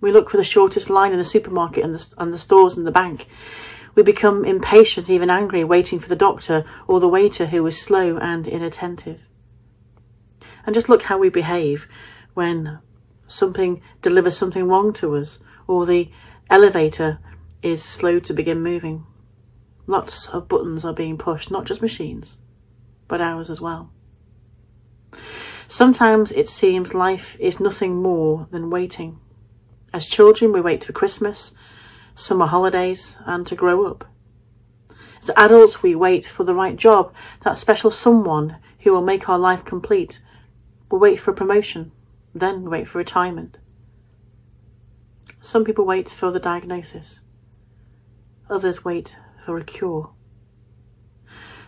We 0.00 0.12
look 0.12 0.30
for 0.30 0.36
the 0.36 0.44
shortest 0.44 0.90
line 0.90 1.12
in 1.12 1.18
the 1.18 1.24
supermarket 1.24 1.84
and 1.84 1.94
the, 1.94 2.06
and 2.18 2.32
the 2.32 2.38
stores 2.38 2.76
and 2.76 2.86
the 2.86 2.92
bank. 2.92 3.26
We 3.94 4.02
become 4.02 4.44
impatient, 4.44 5.08
even 5.08 5.30
angry, 5.30 5.64
waiting 5.64 5.98
for 5.98 6.08
the 6.08 6.16
doctor 6.16 6.64
or 6.86 7.00
the 7.00 7.08
waiter 7.08 7.46
who 7.46 7.62
was 7.62 7.80
slow 7.80 8.18
and 8.18 8.46
inattentive. 8.46 9.22
And 10.66 10.74
just 10.74 10.88
look 10.88 11.04
how 11.04 11.16
we 11.16 11.30
behave 11.30 11.88
when 12.34 12.80
something 13.26 13.80
delivers 14.02 14.36
something 14.36 14.68
wrong 14.68 14.92
to 14.94 15.16
us 15.16 15.38
or 15.66 15.86
the 15.86 16.10
elevator 16.50 17.18
is 17.62 17.82
slow 17.82 18.18
to 18.20 18.34
begin 18.34 18.62
moving. 18.62 19.06
Lots 19.86 20.28
of 20.28 20.48
buttons 20.48 20.84
are 20.84 20.92
being 20.92 21.16
pushed, 21.16 21.50
not 21.50 21.64
just 21.64 21.80
machines, 21.80 22.38
but 23.06 23.20
ours 23.20 23.48
as 23.48 23.60
well. 23.60 23.92
Sometimes 25.68 26.32
it 26.32 26.48
seems 26.48 26.94
life 26.94 27.36
is 27.38 27.60
nothing 27.60 28.02
more 28.02 28.48
than 28.50 28.70
waiting. 28.70 29.18
As 29.92 30.06
children, 30.06 30.52
we 30.52 30.60
wait 30.60 30.84
for 30.84 30.92
Christmas, 30.92 31.52
summer 32.14 32.46
holidays, 32.46 33.18
and 33.26 33.46
to 33.46 33.54
grow 33.54 33.86
up. 33.86 34.04
As 35.22 35.30
adults, 35.36 35.82
we 35.82 35.94
wait 35.94 36.24
for 36.24 36.44
the 36.44 36.54
right 36.54 36.76
job, 36.76 37.12
that 37.42 37.56
special 37.56 37.90
someone 37.90 38.56
who 38.80 38.92
will 38.92 39.02
make 39.02 39.28
our 39.28 39.38
life 39.38 39.64
complete. 39.64 40.20
We 40.90 40.98
wait 40.98 41.20
for 41.20 41.30
a 41.30 41.34
promotion, 41.34 41.92
then 42.34 42.70
wait 42.70 42.88
for 42.88 42.98
retirement. 42.98 43.58
Some 45.40 45.64
people 45.64 45.84
wait 45.84 46.10
for 46.10 46.30
the 46.30 46.40
diagnosis. 46.40 47.20
Others 48.48 48.84
wait 48.84 49.16
for 49.46 49.56
a 49.56 49.64
cure. 49.64 50.10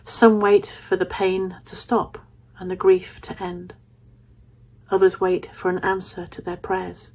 Some 0.05 0.41
wait 0.41 0.67
for 0.67 0.97
the 0.97 1.05
pain 1.05 1.55
to 1.63 1.77
stop 1.77 2.17
and 2.59 2.69
the 2.69 2.75
grief 2.75 3.21
to 3.21 3.41
end. 3.41 3.73
Others 4.91 5.21
wait 5.21 5.49
for 5.53 5.69
an 5.69 5.79
answer 5.79 6.27
to 6.27 6.41
their 6.41 6.57
prayers. 6.57 7.11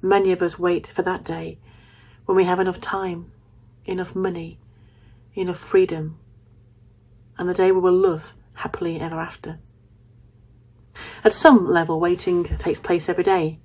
Many 0.00 0.30
of 0.30 0.40
us 0.40 0.56
wait 0.56 0.86
for 0.86 1.02
that 1.02 1.24
day 1.24 1.58
when 2.26 2.36
we 2.36 2.44
have 2.44 2.60
enough 2.60 2.80
time, 2.80 3.32
enough 3.86 4.14
money, 4.14 4.60
enough 5.34 5.58
freedom, 5.58 6.20
and 7.36 7.48
the 7.48 7.54
day 7.54 7.72
we 7.72 7.80
will 7.80 7.92
love 7.92 8.34
happily 8.54 9.00
ever 9.00 9.18
after. 9.18 9.58
At 11.24 11.32
some 11.32 11.68
level, 11.68 11.98
waiting 11.98 12.44
takes 12.44 12.78
place 12.78 13.08
every 13.08 13.24
day. 13.24 13.58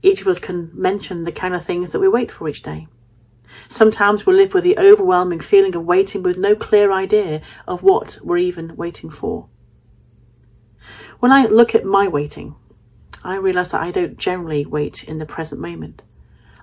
Each 0.00 0.22
of 0.22 0.26
us 0.26 0.38
can 0.38 0.70
mention 0.72 1.24
the 1.24 1.32
kind 1.32 1.54
of 1.54 1.66
things 1.66 1.90
that 1.90 2.00
we 2.00 2.08
wait 2.08 2.32
for 2.32 2.48
each 2.48 2.62
day. 2.62 2.88
Sometimes 3.68 4.26
we 4.26 4.34
live 4.34 4.54
with 4.54 4.64
the 4.64 4.78
overwhelming 4.78 5.40
feeling 5.40 5.74
of 5.74 5.84
waiting 5.84 6.22
with 6.22 6.38
no 6.38 6.54
clear 6.54 6.92
idea 6.92 7.40
of 7.66 7.82
what 7.82 8.18
we're 8.22 8.38
even 8.38 8.76
waiting 8.76 9.10
for. 9.10 9.48
When 11.20 11.32
I 11.32 11.46
look 11.46 11.74
at 11.74 11.84
my 11.84 12.06
waiting, 12.08 12.54
I 13.24 13.36
realise 13.36 13.70
that 13.70 13.82
I 13.82 13.90
don't 13.90 14.16
generally 14.16 14.64
wait 14.64 15.04
in 15.04 15.18
the 15.18 15.26
present 15.26 15.60
moment. 15.60 16.02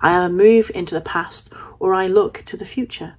I 0.01 0.15
either 0.15 0.33
move 0.33 0.71
into 0.73 0.95
the 0.95 1.01
past 1.01 1.51
or 1.79 1.93
I 1.93 2.07
look 2.07 2.43
to 2.45 2.57
the 2.57 2.65
future. 2.65 3.15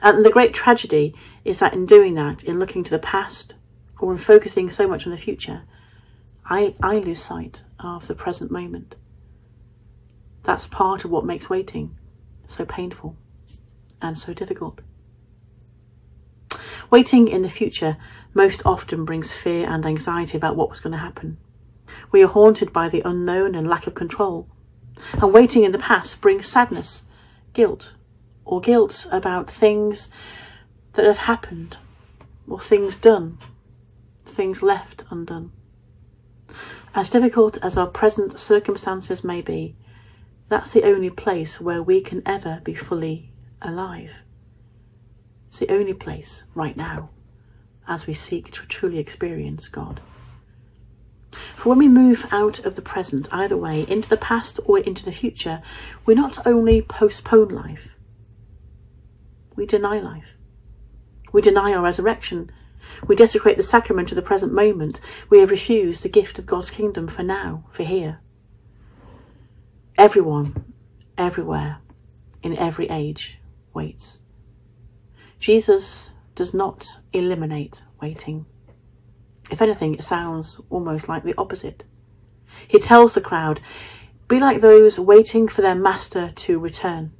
And 0.00 0.24
the 0.24 0.30
great 0.30 0.52
tragedy 0.52 1.14
is 1.44 1.58
that 1.58 1.74
in 1.74 1.86
doing 1.86 2.14
that, 2.14 2.42
in 2.42 2.58
looking 2.58 2.82
to 2.84 2.90
the 2.90 2.98
past 2.98 3.54
or 4.00 4.12
in 4.12 4.18
focusing 4.18 4.70
so 4.70 4.88
much 4.88 5.06
on 5.06 5.12
the 5.12 5.18
future, 5.18 5.62
I, 6.44 6.74
I 6.82 6.98
lose 6.98 7.22
sight 7.22 7.62
of 7.78 8.08
the 8.08 8.14
present 8.14 8.50
moment. 8.50 8.96
That's 10.42 10.66
part 10.66 11.04
of 11.04 11.10
what 11.10 11.24
makes 11.24 11.48
waiting 11.48 11.96
so 12.52 12.64
painful 12.64 13.16
and 14.00 14.18
so 14.18 14.34
difficult. 14.34 14.80
Waiting 16.90 17.28
in 17.28 17.42
the 17.42 17.48
future 17.48 17.96
most 18.34 18.62
often 18.66 19.04
brings 19.04 19.32
fear 19.32 19.68
and 19.68 19.86
anxiety 19.86 20.36
about 20.36 20.56
what 20.56 20.68
was 20.68 20.80
going 20.80 20.92
to 20.92 20.98
happen. 20.98 21.38
We 22.10 22.22
are 22.22 22.28
haunted 22.28 22.72
by 22.72 22.88
the 22.88 23.02
unknown 23.04 23.54
and 23.54 23.68
lack 23.68 23.86
of 23.86 23.94
control. 23.94 24.48
And 25.14 25.32
waiting 25.32 25.64
in 25.64 25.72
the 25.72 25.78
past 25.78 26.20
brings 26.20 26.46
sadness, 26.46 27.04
guilt, 27.54 27.94
or 28.44 28.60
guilt 28.60 29.06
about 29.10 29.50
things 29.50 30.10
that 30.94 31.06
have 31.06 31.18
happened, 31.18 31.78
or 32.46 32.60
things 32.60 32.96
done, 32.96 33.38
things 34.26 34.62
left 34.62 35.04
undone. 35.10 35.52
As 36.94 37.08
difficult 37.08 37.56
as 37.62 37.76
our 37.76 37.86
present 37.86 38.38
circumstances 38.38 39.24
may 39.24 39.40
be, 39.40 39.76
that's 40.52 40.72
the 40.72 40.84
only 40.84 41.08
place 41.08 41.62
where 41.62 41.82
we 41.82 42.02
can 42.02 42.22
ever 42.26 42.60
be 42.62 42.74
fully 42.74 43.30
alive. 43.62 44.10
It's 45.48 45.58
the 45.58 45.72
only 45.72 45.94
place 45.94 46.44
right 46.54 46.76
now 46.76 47.08
as 47.88 48.06
we 48.06 48.12
seek 48.12 48.50
to 48.52 48.66
truly 48.66 48.98
experience 48.98 49.68
God. 49.68 50.02
For 51.56 51.70
when 51.70 51.78
we 51.78 51.88
move 51.88 52.26
out 52.30 52.58
of 52.66 52.76
the 52.76 52.82
present, 52.82 53.28
either 53.32 53.56
way, 53.56 53.86
into 53.88 54.10
the 54.10 54.18
past 54.18 54.60
or 54.66 54.78
into 54.78 55.06
the 55.06 55.12
future, 55.12 55.62
we 56.04 56.14
not 56.14 56.46
only 56.46 56.82
postpone 56.82 57.48
life, 57.48 57.96
we 59.56 59.64
deny 59.64 60.00
life. 60.00 60.34
We 61.32 61.40
deny 61.40 61.72
our 61.72 61.82
resurrection. 61.82 62.50
We 63.06 63.16
desecrate 63.16 63.56
the 63.56 63.62
sacrament 63.62 64.12
of 64.12 64.16
the 64.16 64.22
present 64.22 64.52
moment. 64.52 65.00
We 65.30 65.38
have 65.38 65.50
refused 65.50 66.02
the 66.02 66.10
gift 66.10 66.38
of 66.38 66.44
God's 66.44 66.70
kingdom 66.70 67.08
for 67.08 67.22
now, 67.22 67.64
for 67.70 67.84
here. 67.84 68.21
Everyone, 69.98 70.72
everywhere, 71.18 71.78
in 72.42 72.56
every 72.56 72.88
age, 72.88 73.38
waits. 73.74 74.20
Jesus 75.38 76.12
does 76.34 76.54
not 76.54 76.98
eliminate 77.12 77.82
waiting. 78.00 78.46
If 79.50 79.60
anything, 79.60 79.94
it 79.94 80.02
sounds 80.02 80.60
almost 80.70 81.08
like 81.08 81.24
the 81.24 81.34
opposite. 81.36 81.84
He 82.66 82.78
tells 82.78 83.14
the 83.14 83.20
crowd, 83.20 83.60
Be 84.28 84.38
like 84.38 84.62
those 84.62 84.98
waiting 84.98 85.46
for 85.46 85.60
their 85.60 85.74
master 85.74 86.30
to 86.30 86.58
return. 86.58 87.12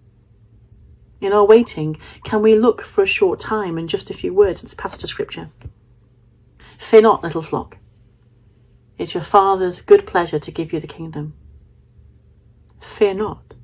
In 1.20 1.32
our 1.32 1.44
waiting, 1.44 1.98
can 2.24 2.40
we 2.40 2.58
look 2.58 2.80
for 2.82 3.02
a 3.02 3.06
short 3.06 3.38
time 3.38 3.76
and 3.76 3.88
just 3.88 4.10
a 4.10 4.14
few 4.14 4.32
words 4.32 4.62
in 4.62 4.66
this 4.66 4.74
passage 4.74 5.04
of 5.04 5.10
Scripture? 5.10 5.50
Fear 6.78 7.02
not, 7.02 7.22
little 7.22 7.42
flock. 7.42 7.76
It's 8.96 9.14
your 9.14 9.22
Father's 9.22 9.82
good 9.82 10.06
pleasure 10.06 10.38
to 10.38 10.50
give 10.50 10.72
you 10.72 10.80
the 10.80 10.86
kingdom. 10.86 11.34
Fear 12.82 13.14
not. 13.14 13.54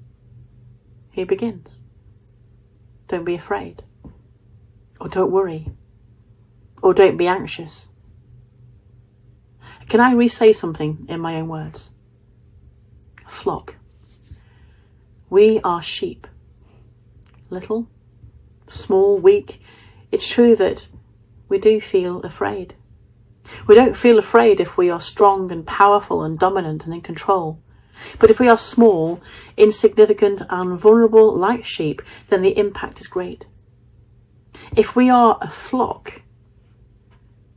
He 1.11 1.25
begins. 1.25 1.81
Don't 3.09 3.25
be 3.25 3.35
afraid. 3.35 3.83
Or 5.01 5.09
don't 5.09 5.33
worry. 5.33 5.73
Or 6.83 6.95
don't 6.95 7.17
be 7.17 7.27
anxious. 7.27 7.89
Can 9.89 10.01
I 10.01 10.13
re 10.13 10.29
say 10.29 10.53
something 10.53 11.05
in 11.09 11.21
my 11.21 11.35
own 11.35 11.49
words? 11.49 11.91
Flock. 13.27 13.77
We 15.29 15.61
are 15.65 15.83
sheep. 15.83 16.27
Little, 17.51 17.89
small, 18.69 19.19
weak. 19.19 19.61
It's 20.13 20.29
true 20.29 20.55
that 20.57 20.89
we 21.49 21.59
do 21.59 21.81
feel 21.81 22.21
afraid. 22.21 22.75
We 23.67 23.75
don't 23.75 23.97
feel 23.97 24.19
afraid 24.19 24.61
if 24.61 24.77
we 24.77 24.91
are 24.91 25.01
strong 25.01 25.51
and 25.51 25.67
powerful 25.67 26.23
and 26.23 26.39
dominant 26.39 26.85
and 26.85 26.95
in 26.95 27.01
control. 27.01 27.61
But 28.19 28.31
if 28.31 28.39
we 28.39 28.49
are 28.49 28.59
small, 28.59 29.21
insignificant, 29.57 30.43
and 30.51 30.79
vulnerable 30.79 31.37
like 31.37 31.65
sheep, 31.65 32.03
then 32.29 32.43
the 32.43 32.57
impact 32.59 33.01
is 33.01 33.07
great. 33.07 33.47
If 34.77 34.95
we 34.97 35.09
are 35.09 35.39
a 35.41 35.51
flock, 35.51 36.23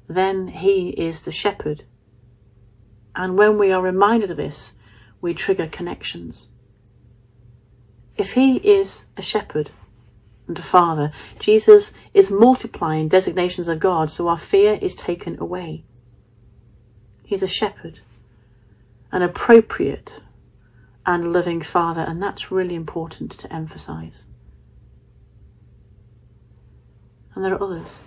then 0.08 0.50
he 0.50 0.90
is 0.90 1.22
the 1.22 1.32
shepherd. 1.32 1.84
And 3.16 3.38
when 3.38 3.58
we 3.58 3.72
are 3.72 3.82
reminded 3.82 4.32
of 4.32 4.38
this, 4.38 4.74
we 5.20 5.34
trigger 5.34 5.68
connections. 5.68 6.48
If 8.18 8.34
he 8.34 8.58
is 8.58 9.06
a 9.18 9.22
shepherd 9.22 9.72
and 10.48 10.58
a 10.58 10.62
father, 10.62 11.12
Jesus 11.40 11.94
is 12.14 12.32
multiplying 12.32 13.08
designations 13.08 13.68
of 13.68 13.80
God 13.80 14.12
so 14.12 14.28
our 14.28 14.38
fear 14.38 14.78
is 14.82 14.96
taken 14.96 15.40
away. 15.40 15.84
He's 17.24 17.44
a 17.44 17.48
shepherd, 17.48 18.02
an 19.12 19.22
appropriate 19.22 20.22
and 21.06 21.34
loving 21.34 21.62
father, 21.62 22.02
and 22.02 22.22
that's 22.22 22.52
really 22.52 22.76
important 22.76 23.32
to 23.32 23.54
emphasize. 23.54 24.26
And 27.34 27.44
there 27.44 27.54
are 27.54 27.64
others. 27.64 28.00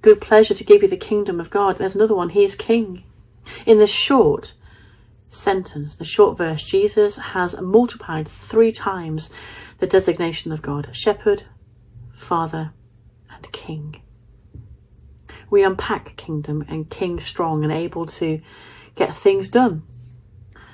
Good 0.00 0.20
pleasure 0.20 0.54
to 0.54 0.64
give 0.64 0.82
you 0.82 0.88
the 0.88 0.96
kingdom 0.96 1.40
of 1.40 1.50
God. 1.50 1.78
There's 1.78 1.94
another 1.94 2.14
one. 2.14 2.30
He 2.30 2.44
is 2.44 2.54
king. 2.54 3.04
In 3.66 3.78
this 3.78 3.90
short 3.90 4.54
sentence, 5.30 5.96
the 5.96 6.04
short 6.04 6.36
verse, 6.36 6.62
Jesus 6.62 7.16
has 7.16 7.58
multiplied 7.60 8.28
three 8.28 8.72
times 8.72 9.30
the 9.78 9.86
designation 9.86 10.52
of 10.52 10.62
God 10.62 10.88
shepherd, 10.92 11.44
father, 12.16 12.72
and 13.30 13.50
king. 13.52 14.02
We 15.50 15.64
unpack 15.64 16.16
kingdom 16.16 16.64
and 16.68 16.88
king 16.88 17.18
strong 17.20 17.62
and 17.62 17.72
able 17.72 18.06
to 18.06 18.40
get 18.94 19.16
things 19.16 19.48
done. 19.48 19.82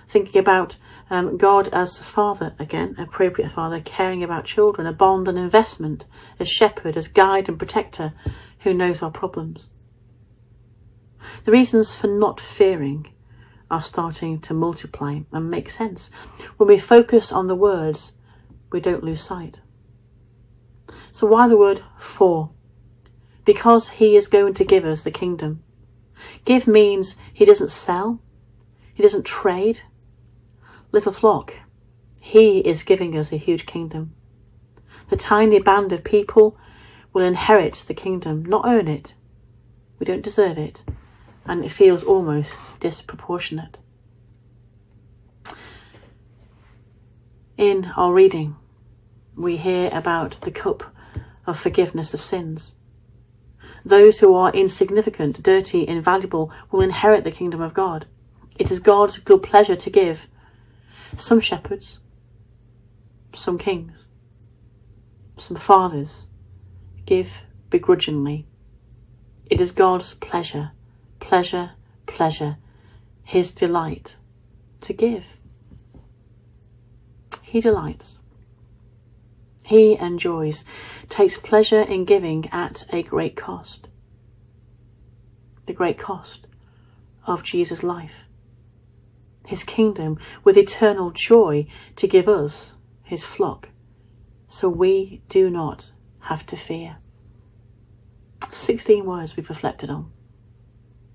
Thinking 0.09 0.41
about 0.41 0.77
Um, 1.11 1.39
God 1.39 1.69
as 1.73 1.99
Father, 1.99 2.55
again, 2.59 2.95
appropriate 2.99 3.53
Father, 3.53 3.81
caring 3.81 4.23
about 4.23 4.45
children, 4.45 4.87
a 4.87 4.93
bond 4.93 5.27
and 5.27 5.39
investment, 5.39 6.05
as 6.39 6.51
shepherd, 6.51 6.97
as 6.97 7.09
guide 7.09 7.49
and 7.49 7.59
protector 7.59 8.13
who 8.61 8.75
knows 8.75 9.03
our 9.03 9.11
problems. 9.11 9.69
The 11.45 11.53
reasons 11.53 11.95
for 11.95 12.07
not 12.09 12.41
fearing 12.41 13.13
are 13.71 13.83
starting 13.83 14.41
to 14.41 14.55
multiply 14.55 15.21
and 15.33 15.51
make 15.51 15.71
sense. 15.71 16.11
When 16.57 16.69
we 16.69 16.79
focus 16.79 17.33
on 17.33 17.47
the 17.47 17.55
words, 17.55 18.13
we 18.71 18.81
don't 18.81 19.05
lose 19.05 19.23
sight. 19.23 19.61
So 21.13 21.27
why 21.27 21.49
the 21.49 21.57
word 21.57 21.83
for? 21.99 22.51
Because 23.45 23.91
he 23.91 24.17
is 24.17 24.29
going 24.29 24.55
to 24.55 24.65
give 24.65 24.85
us 24.85 25.05
the 25.05 25.11
kingdom. 25.11 25.63
Give 26.45 26.67
means 26.67 27.17
he 27.33 27.45
doesn't 27.45 27.71
sell, 27.71 28.21
he 28.95 29.03
doesn't 29.03 29.25
trade. 29.25 29.83
Little 30.91 31.13
flock, 31.13 31.55
he 32.19 32.59
is 32.61 32.83
giving 32.83 33.17
us 33.17 33.33
a 33.33 33.37
huge 33.37 33.67
kingdom. 33.67 34.15
The 35.11 35.17
tiny 35.17 35.59
band 35.59 35.93
of 35.93 36.05
people 36.05 36.59
will 37.13 37.25
inherit 37.25 37.85
the 37.87 37.95
kingdom, 37.95 38.45
not 38.45 38.65
earn 38.67 38.89
it. 38.89 39.15
We 39.99 40.07
don't 40.07 40.23
deserve 40.23 40.59
it, 40.59 40.83
and 41.45 41.65
it 41.65 41.73
feels 41.73 42.05
almost 42.05 42.55
disproportionate. 42.81 43.79
In 47.57 47.93
our 47.97 48.13
reading, 48.13 48.57
we 49.37 49.57
hear 49.57 49.91
about 49.93 50.39
the 50.43 50.51
cup 50.51 50.95
of 51.47 51.59
forgiveness 51.59 52.15
of 52.15 52.21
sins. 52.21 52.77
Those 53.85 54.21
who 54.21 54.35
are 54.35 54.53
insignificant, 54.53 55.43
dirty, 55.43 55.87
invaluable 55.87 56.53
will 56.71 56.81
inherit 56.81 57.25
the 57.25 57.31
kingdom 57.31 57.61
of 57.61 57.75
God. 57.75 58.07
It 58.57 58.71
is 58.71 58.81
God's 58.81 59.19
good 59.19 59.43
pleasure 59.43 59.77
to 59.77 59.91
give 59.91 60.27
some 61.19 61.41
shepherds, 61.41 61.99
some 63.35 63.59
kings, 63.59 64.07
some 65.37 65.57
fathers 65.57 66.27
give 67.07 67.43
begrudgingly. 67.71 68.47
It 69.51 69.61
is 69.61 69.73
God's 69.73 70.15
pleasure, 70.15 70.73
pleasure, 71.21 71.73
pleasure, 72.07 72.57
His 73.25 73.53
delight 73.53 74.17
to 74.83 74.93
give. 74.93 75.25
He 77.43 77.61
delights. 77.61 78.19
He 79.65 79.97
enjoys, 79.97 80.65
takes 81.09 81.39
pleasure 81.39 81.83
in 81.83 82.05
giving 82.05 82.49
at 82.51 82.85
a 82.91 83.03
great 83.03 83.37
cost. 83.37 83.89
The 85.67 85.73
great 85.75 85.99
cost 85.99 86.47
of 87.27 87.43
Jesus' 87.43 87.83
life. 87.83 88.28
His 89.49 89.65
kingdom 89.65 90.19
with 90.45 90.59
eternal 90.59 91.11
joy 91.11 91.67
to 91.97 92.07
give 92.07 92.29
us, 92.29 92.77
his 93.03 93.25
flock, 93.25 93.71
so 94.47 94.69
we 94.69 95.23
do 95.29 95.49
not 95.49 95.93
have 96.21 96.45
to 96.47 96.57
fear. 96.57 96.99
16 98.53 99.05
words 99.05 99.37
we've 99.37 99.49
reflected 99.49 99.91
on, 99.91 100.11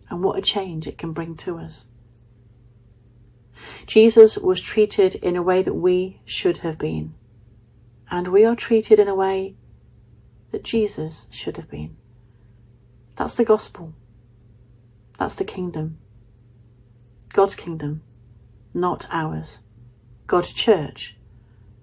and 0.09 0.23
what 0.23 0.37
a 0.37 0.41
change 0.41 0.87
it 0.87 0.97
can 0.97 1.13
bring 1.13 1.35
to 1.37 1.57
us. 1.57 1.87
Jesus 3.85 4.37
was 4.37 4.59
treated 4.61 5.15
in 5.15 5.35
a 5.35 5.43
way 5.43 5.61
that 5.61 5.75
we 5.75 6.19
should 6.25 6.59
have 6.59 6.77
been 6.77 7.13
and 8.13 8.27
we 8.27 8.45
are 8.45 8.55
treated 8.55 8.99
in 8.99 9.07
a 9.07 9.15
way 9.15 9.55
that 10.51 10.63
Jesus 10.63 11.25
should 11.31 11.57
have 11.57 11.67
been. 11.67 11.95
That's 13.15 13.33
the 13.33 13.43
gospel. 13.43 13.95
That's 15.17 15.33
the 15.33 15.43
kingdom. 15.43 15.97
God's 17.33 17.55
kingdom, 17.55 18.03
not 18.73 19.07
ours. 19.11 19.59
God's 20.27 20.51
church, 20.51 21.17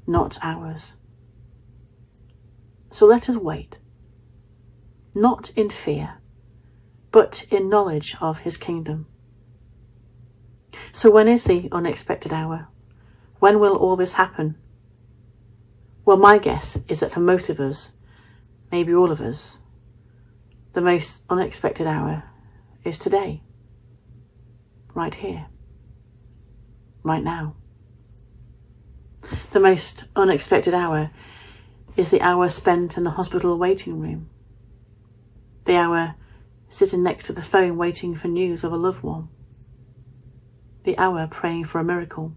not 0.06 0.38
ours. 0.42 0.94
So 2.90 3.06
let 3.06 3.28
us 3.28 3.36
wait, 3.36 3.78
not 5.14 5.50
in 5.56 5.70
fear, 5.70 6.18
but 7.12 7.46
in 7.50 7.68
knowledge 7.68 8.16
of 8.20 8.40
his 8.40 8.56
kingdom. 8.56 9.06
So 10.92 11.10
when 11.10 11.28
is 11.28 11.44
the 11.44 11.68
unexpected 11.70 12.32
hour? 12.32 12.68
When 13.38 13.60
will 13.60 13.76
all 13.76 13.96
this 13.96 14.14
happen? 14.14 14.56
Well, 16.04 16.16
my 16.16 16.38
guess 16.38 16.78
is 16.88 17.00
that 17.00 17.12
for 17.12 17.20
most 17.20 17.48
of 17.48 17.60
us, 17.60 17.92
maybe 18.72 18.92
all 18.92 19.12
of 19.12 19.20
us, 19.20 19.58
the 20.72 20.80
most 20.80 21.22
unexpected 21.28 21.86
hour 21.86 22.24
is 22.84 22.98
today. 22.98 23.42
Right 24.94 25.14
here. 25.14 25.46
Right 27.02 27.22
now. 27.22 27.56
The 29.52 29.60
most 29.60 30.04
unexpected 30.16 30.74
hour 30.74 31.10
is 31.96 32.10
the 32.10 32.20
hour 32.20 32.48
spent 32.48 32.96
in 32.96 33.04
the 33.04 33.10
hospital 33.10 33.58
waiting 33.58 34.00
room. 34.00 34.30
The 35.64 35.76
hour 35.76 36.14
sitting 36.68 37.02
next 37.02 37.26
to 37.26 37.32
the 37.32 37.42
phone 37.42 37.76
waiting 37.76 38.14
for 38.14 38.28
news 38.28 38.64
of 38.64 38.72
a 38.72 38.76
loved 38.76 39.02
one. 39.02 39.28
The 40.84 40.96
hour 40.98 41.26
praying 41.26 41.64
for 41.64 41.80
a 41.80 41.84
miracle 41.84 42.34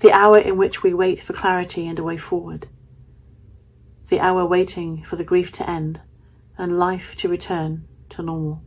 the 0.00 0.12
hour 0.12 0.38
in 0.38 0.56
which 0.56 0.82
we 0.82 0.94
wait 0.94 1.22
for 1.22 1.32
clarity 1.32 1.86
and 1.86 1.98
a 1.98 2.02
way 2.02 2.16
forward, 2.16 2.68
the 4.08 4.20
hour 4.20 4.44
waiting 4.44 5.04
for 5.04 5.16
the 5.16 5.24
grief 5.24 5.52
to 5.52 5.68
end 5.68 6.00
and 6.58 6.78
life 6.78 7.14
to 7.16 7.28
return 7.28 7.86
to 8.10 8.22
normal, 8.22 8.62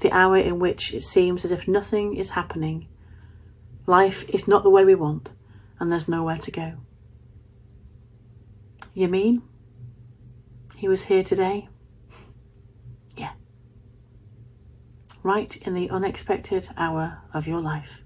the 0.00 0.10
hour 0.10 0.36
in 0.36 0.58
which 0.58 0.92
it 0.92 1.02
seems 1.02 1.44
as 1.44 1.50
if 1.50 1.68
nothing 1.68 2.16
is 2.16 2.30
happening, 2.30 2.88
life 3.92 4.24
is 4.30 4.48
not 4.48 4.62
the 4.62 4.70
way 4.70 4.86
we 4.86 4.94
want, 4.94 5.28
and 5.78 5.92
there's 5.92 6.08
nowhere 6.08 6.38
to 6.38 6.50
go. 6.50 6.72
You 8.94 9.06
mean? 9.06 9.42
He 10.76 10.88
was 10.88 11.02
here 11.04 11.22
today? 11.22 11.68
Yeah. 13.18 13.32
Right 15.22 15.54
in 15.58 15.74
the 15.74 15.90
unexpected 15.90 16.70
hour 16.74 17.18
of 17.34 17.46
your 17.46 17.60
life. 17.60 18.00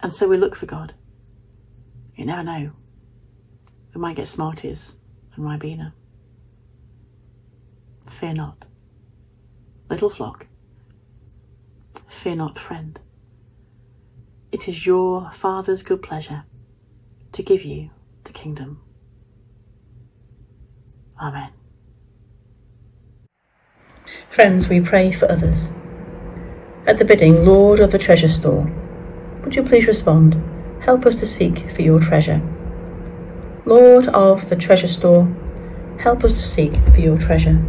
And 0.00 0.12
so 0.12 0.26
we 0.26 0.36
look 0.36 0.56
for 0.56 0.66
God. 0.66 0.94
You 2.16 2.24
never 2.26 2.42
know. 2.42 2.72
We 3.94 4.00
might 4.00 4.16
get 4.16 4.26
Smarties 4.26 4.96
and 5.36 5.44
Ribena. 5.44 5.92
Fear 8.10 8.32
not. 8.32 8.64
Little 9.88 10.10
flock, 10.10 10.46
fear 12.08 12.34
not, 12.34 12.58
friend. 12.58 12.98
It 14.52 14.68
is 14.68 14.86
your 14.86 15.30
Father's 15.32 15.82
good 15.82 16.02
pleasure 16.02 16.44
to 17.32 17.42
give 17.42 17.62
you 17.62 17.90
the 18.24 18.32
kingdom. 18.32 18.80
Amen. 21.20 21.50
Friends, 24.30 24.68
we 24.68 24.80
pray 24.80 25.10
for 25.10 25.30
others. 25.30 25.72
At 26.86 26.98
the 26.98 27.04
bidding, 27.04 27.44
Lord 27.44 27.80
of 27.80 27.90
the 27.90 27.98
treasure 27.98 28.28
store, 28.28 28.70
would 29.42 29.56
you 29.56 29.62
please 29.62 29.86
respond? 29.86 30.40
Help 30.80 31.06
us 31.06 31.16
to 31.16 31.26
seek 31.26 31.70
for 31.72 31.82
your 31.82 31.98
treasure. 31.98 32.40
Lord 33.64 34.06
of 34.08 34.48
the 34.48 34.56
treasure 34.56 34.88
store, 34.88 35.26
help 35.98 36.22
us 36.22 36.34
to 36.34 36.42
seek 36.42 36.72
for 36.94 37.00
your 37.00 37.18
treasure. 37.18 37.60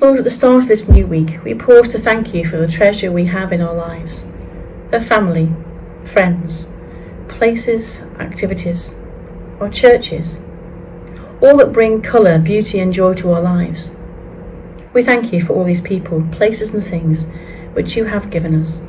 Lord, 0.00 0.16
at 0.16 0.24
the 0.24 0.30
start 0.30 0.62
of 0.62 0.68
this 0.68 0.88
new 0.88 1.06
week, 1.06 1.44
we 1.44 1.52
pause 1.52 1.88
to 1.88 1.98
thank 1.98 2.32
you 2.32 2.46
for 2.46 2.56
the 2.56 2.66
treasure 2.66 3.12
we 3.12 3.26
have 3.26 3.52
in 3.52 3.60
our 3.60 3.74
lives 3.74 4.26
a 4.92 5.00
family, 5.00 5.52
friends, 6.04 6.68
places, 7.28 8.00
activities, 8.18 8.94
our 9.60 9.68
churches, 9.68 10.40
all 11.42 11.58
that 11.58 11.74
bring 11.74 12.00
colour, 12.00 12.38
beauty, 12.38 12.80
and 12.80 12.94
joy 12.94 13.12
to 13.12 13.30
our 13.30 13.42
lives. 13.42 13.92
We 14.94 15.02
thank 15.02 15.34
you 15.34 15.42
for 15.42 15.52
all 15.52 15.64
these 15.64 15.82
people, 15.82 16.26
places, 16.32 16.72
and 16.72 16.82
things 16.82 17.26
which 17.74 17.94
you 17.94 18.06
have 18.06 18.30
given 18.30 18.58
us. 18.58 18.82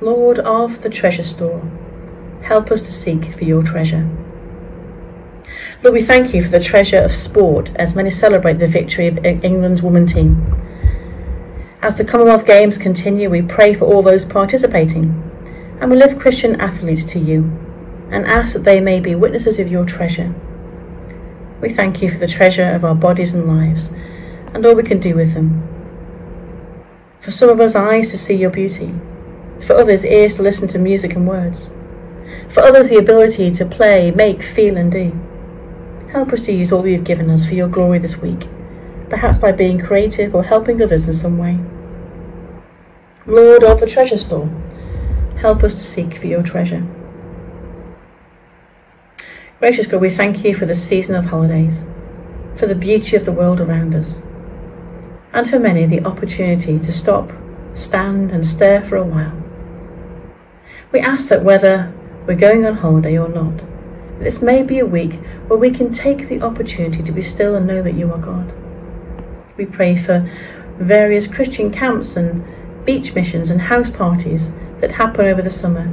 Lord 0.00 0.40
of 0.40 0.82
the 0.82 0.90
treasure 0.90 1.22
store, 1.22 1.62
help 2.42 2.72
us 2.72 2.82
to 2.82 2.92
seek 2.92 3.32
for 3.32 3.44
your 3.44 3.62
treasure. 3.62 4.10
Lord, 5.84 5.92
we 5.92 6.00
thank 6.02 6.32
you 6.32 6.42
for 6.42 6.48
the 6.48 6.60
treasure 6.60 7.00
of 7.00 7.14
sport 7.14 7.70
as 7.76 7.94
many 7.94 8.08
celebrate 8.08 8.54
the 8.54 8.66
victory 8.66 9.06
of 9.06 9.22
England's 9.22 9.82
women 9.82 10.06
team. 10.06 10.42
As 11.82 11.98
the 11.98 12.06
Commonwealth 12.06 12.46
Games 12.46 12.78
continue, 12.78 13.28
we 13.28 13.42
pray 13.42 13.74
for 13.74 13.84
all 13.84 14.00
those 14.00 14.24
participating, 14.24 15.04
and 15.82 15.90
we 15.90 15.98
lift 15.98 16.18
Christian 16.18 16.58
athletes 16.58 17.04
to 17.04 17.18
you 17.18 17.52
and 18.10 18.24
ask 18.24 18.54
that 18.54 18.64
they 18.64 18.80
may 18.80 18.98
be 18.98 19.14
witnesses 19.14 19.58
of 19.58 19.70
your 19.70 19.84
treasure. 19.84 20.34
We 21.60 21.68
thank 21.68 22.00
you 22.00 22.10
for 22.10 22.16
the 22.16 22.28
treasure 22.28 22.70
of 22.70 22.82
our 22.82 22.94
bodies 22.94 23.34
and 23.34 23.46
lives 23.46 23.92
and 24.54 24.64
all 24.64 24.74
we 24.74 24.84
can 24.84 25.00
do 25.00 25.14
with 25.14 25.34
them. 25.34 25.68
For 27.20 27.30
some 27.30 27.50
of 27.50 27.60
us, 27.60 27.76
eyes 27.76 28.10
to 28.12 28.16
see 28.16 28.36
your 28.36 28.48
beauty 28.48 28.94
for 29.60 29.74
others, 29.74 30.06
ears 30.06 30.36
to 30.36 30.42
listen 30.42 30.66
to 30.68 30.78
music 30.78 31.14
and 31.14 31.28
words, 31.28 31.74
for 32.48 32.62
others, 32.62 32.88
the 32.88 32.96
ability 32.96 33.50
to 33.50 33.66
play, 33.66 34.10
make, 34.12 34.42
feel, 34.42 34.78
and 34.78 34.90
do. 34.90 35.23
Help 36.14 36.32
us 36.32 36.42
to 36.42 36.52
use 36.52 36.70
all 36.70 36.86
you've 36.86 37.02
given 37.02 37.28
us 37.28 37.44
for 37.44 37.56
your 37.56 37.66
glory 37.66 37.98
this 37.98 38.18
week, 38.18 38.46
perhaps 39.10 39.36
by 39.36 39.50
being 39.50 39.80
creative 39.80 40.32
or 40.32 40.44
helping 40.44 40.80
others 40.80 41.08
in 41.08 41.14
some 41.14 41.38
way. 41.38 41.58
Lord 43.26 43.64
of 43.64 43.80
the 43.80 43.86
treasure 43.88 44.18
store, 44.18 44.48
help 45.40 45.64
us 45.64 45.74
to 45.74 45.82
seek 45.82 46.14
for 46.16 46.28
your 46.28 46.44
treasure. 46.44 46.86
Gracious 49.58 49.88
God, 49.88 50.00
we 50.00 50.08
thank 50.08 50.44
you 50.44 50.54
for 50.54 50.66
the 50.66 50.74
season 50.76 51.16
of 51.16 51.24
holidays, 51.24 51.84
for 52.54 52.68
the 52.68 52.76
beauty 52.76 53.16
of 53.16 53.24
the 53.24 53.32
world 53.32 53.60
around 53.60 53.92
us, 53.92 54.22
and 55.32 55.50
for 55.50 55.58
many 55.58 55.84
the 55.84 56.04
opportunity 56.04 56.78
to 56.78 56.92
stop, 56.92 57.32
stand, 57.74 58.30
and 58.30 58.46
stare 58.46 58.84
for 58.84 58.94
a 58.96 59.02
while. 59.02 59.36
We 60.92 61.00
ask 61.00 61.28
that 61.30 61.42
whether 61.42 61.92
we're 62.24 62.36
going 62.36 62.64
on 62.64 62.76
holiday 62.76 63.18
or 63.18 63.28
not, 63.28 63.64
this 64.18 64.40
may 64.40 64.62
be 64.62 64.78
a 64.78 64.86
week 64.86 65.14
where 65.48 65.58
we 65.58 65.70
can 65.70 65.92
take 65.92 66.28
the 66.28 66.40
opportunity 66.40 67.02
to 67.02 67.12
be 67.12 67.22
still 67.22 67.54
and 67.54 67.66
know 67.66 67.82
that 67.82 67.96
you 67.96 68.12
are 68.12 68.18
God. 68.18 68.54
We 69.56 69.66
pray 69.66 69.96
for 69.96 70.28
various 70.78 71.26
Christian 71.26 71.70
camps 71.70 72.16
and 72.16 72.44
beach 72.84 73.14
missions 73.14 73.50
and 73.50 73.60
house 73.60 73.90
parties 73.90 74.52
that 74.78 74.92
happen 74.92 75.26
over 75.26 75.42
the 75.42 75.50
summer, 75.50 75.92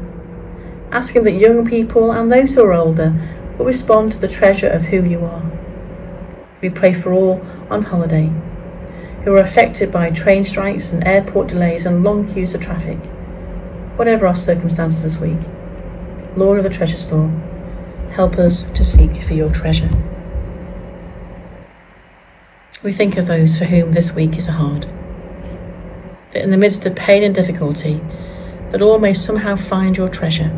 asking 0.92 1.24
that 1.24 1.34
young 1.34 1.66
people 1.66 2.12
and 2.12 2.32
those 2.32 2.54
who 2.54 2.64
are 2.64 2.74
older 2.74 3.14
will 3.58 3.66
respond 3.66 4.12
to 4.12 4.18
the 4.18 4.28
treasure 4.28 4.68
of 4.68 4.86
who 4.86 5.04
you 5.04 5.24
are. 5.24 5.44
We 6.62 6.70
pray 6.70 6.94
for 6.94 7.14
all 7.14 7.46
on 7.70 7.84
holiday 7.84 8.32
who 9.24 9.36
are 9.36 9.40
affected 9.40 9.92
by 9.92 10.10
train 10.10 10.44
strikes 10.44 10.92
and 10.92 11.06
airport 11.06 11.48
delays 11.48 11.86
and 11.86 12.04
long 12.04 12.28
queues 12.28 12.54
of 12.54 12.62
traffic, 12.62 12.98
whatever 13.96 14.26
our 14.26 14.36
circumstances 14.36 15.04
this 15.04 15.18
week. 15.18 15.40
Lord 16.36 16.58
of 16.58 16.64
the 16.64 16.70
treasure 16.70 16.98
store, 16.98 17.30
help 18.14 18.38
us 18.38 18.64
to 18.74 18.84
seek 18.84 19.24
for 19.24 19.34
your 19.34 19.52
treasure. 19.52 19.90
We 22.84 22.94
think 22.94 23.18
of 23.18 23.28
those 23.28 23.58
for 23.58 23.66
whom 23.66 23.92
this 23.92 24.12
week 24.12 24.38
is 24.38 24.48
hard. 24.48 24.84
That 26.32 26.44
in 26.44 26.52
the 26.52 26.58
midst 26.58 26.86
of 26.86 26.96
pain 26.96 27.24
and 27.24 27.34
difficulty, 27.34 28.02
that 28.72 28.82
all 28.82 29.00
may 29.00 29.14
somehow 29.14 29.56
find 29.56 29.96
your 29.96 30.10
treasure. 30.10 30.50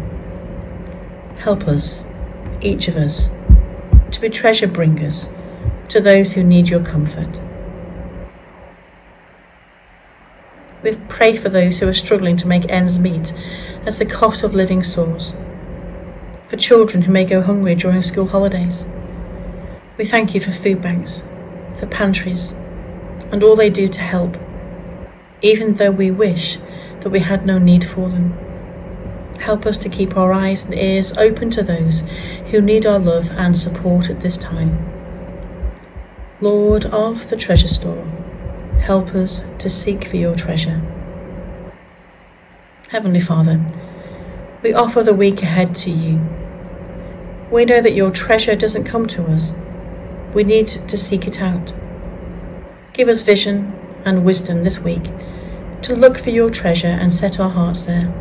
Help 1.37 1.67
us, 1.67 2.03
each 2.61 2.87
of 2.87 2.95
us, 2.95 3.29
to 4.11 4.21
be 4.21 4.29
treasure 4.29 4.67
bringers 4.67 5.29
to 5.89 5.99
those 5.99 6.31
who 6.31 6.43
need 6.43 6.69
your 6.69 6.83
comfort. 6.83 7.39
We 10.81 10.95
pray 11.07 11.35
for 11.35 11.49
those 11.49 11.79
who 11.79 11.87
are 11.87 11.93
struggling 11.93 12.37
to 12.37 12.47
make 12.47 12.69
ends 12.69 12.99
meet 12.99 13.33
as 13.85 13.99
the 13.99 14.05
cost 14.05 14.43
of 14.43 14.53
living 14.53 14.83
soars. 14.83 15.33
For 16.53 16.57
children 16.57 17.01
who 17.01 17.11
may 17.11 17.25
go 17.25 17.41
hungry 17.41 17.73
during 17.73 18.03
school 18.03 18.27
holidays. 18.27 18.85
We 19.97 20.05
thank 20.05 20.35
you 20.35 20.39
for 20.39 20.51
food 20.51 20.83
banks 20.83 21.23
for 21.79 21.87
pantries, 21.87 22.51
and 23.31 23.41
all 23.41 23.55
they 23.55 23.71
do 23.71 23.87
to 23.87 24.01
help, 24.01 24.37
even 25.41 25.73
though 25.73 25.89
we 25.89 26.11
wish 26.11 26.59
that 26.99 27.09
we 27.09 27.21
had 27.21 27.47
no 27.47 27.57
need 27.57 27.83
for 27.83 28.07
them. 28.07 28.33
Help 29.39 29.65
us 29.65 29.79
to 29.79 29.89
keep 29.89 30.15
our 30.15 30.31
eyes 30.31 30.63
and 30.65 30.75
ears 30.75 31.17
open 31.17 31.49
to 31.49 31.63
those 31.63 32.01
who 32.51 32.61
need 32.61 32.85
our 32.85 32.99
love 32.99 33.31
and 33.31 33.57
support 33.57 34.11
at 34.11 34.21
this 34.21 34.37
time. 34.37 34.77
Lord 36.39 36.85
of 36.85 37.31
the 37.31 37.35
treasure 37.35 37.67
store, 37.67 38.05
help 38.79 39.15
us 39.15 39.43
to 39.57 39.71
seek 39.71 40.05
for 40.05 40.17
your 40.17 40.35
treasure. 40.35 40.79
Heavenly 42.91 43.21
Father, 43.21 43.59
we 44.61 44.71
offer 44.71 45.01
the 45.01 45.15
week 45.15 45.41
ahead 45.41 45.73
to 45.77 45.89
you. 45.89 46.21
We 47.53 47.65
know 47.65 47.81
that 47.81 47.93
your 47.93 48.11
treasure 48.11 48.55
doesn't 48.55 48.83
come 48.83 49.07
to 49.07 49.25
us 49.27 49.53
we 50.33 50.43
need 50.43 50.67
to 50.67 50.97
seek 50.97 51.27
it 51.27 51.41
out. 51.41 51.73
Give 52.93 53.07
us 53.07 53.21
vision 53.21 53.73
and 54.05 54.25
wisdom 54.25 54.63
this 54.63 54.79
week 54.79 55.03
to 55.83 55.95
look 55.95 56.17
for 56.17 56.31
your 56.31 56.49
treasure 56.49 56.87
and 56.87 57.13
set 57.13 57.39
our 57.39 57.49
hearts 57.49 57.83
there. 57.83 58.11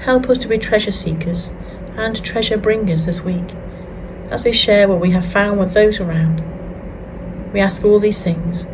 Help 0.00 0.28
us 0.28 0.38
to 0.38 0.48
be 0.48 0.58
treasure 0.58 0.92
seekers 0.92 1.50
and 1.96 2.22
treasure 2.24 2.56
bringers 2.56 3.04
this 3.06 3.22
week 3.22 3.54
as 4.30 4.42
we 4.44 4.52
share 4.52 4.88
what 4.88 5.00
we 5.00 5.10
have 5.10 5.30
found 5.30 5.58
with 5.58 5.74
those 5.74 6.00
around. 6.00 6.42
We 7.52 7.60
ask 7.60 7.84
all 7.84 7.98
these 7.98 8.22
things 8.22 8.66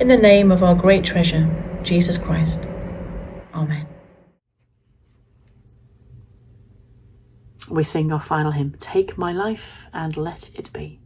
in 0.00 0.08
the 0.08 0.16
name 0.16 0.50
of 0.50 0.62
our 0.62 0.74
great 0.74 1.04
treasure, 1.04 1.48
Jesus 1.82 2.16
Christ. 2.16 2.66
Amen. 3.54 3.86
We 7.72 7.84
sing 7.84 8.12
our 8.12 8.20
final 8.20 8.52
hymn, 8.52 8.76
Take 8.80 9.16
My 9.16 9.32
Life 9.32 9.86
and 9.94 10.14
Let 10.14 10.50
It 10.54 10.70
Be. 10.74 11.01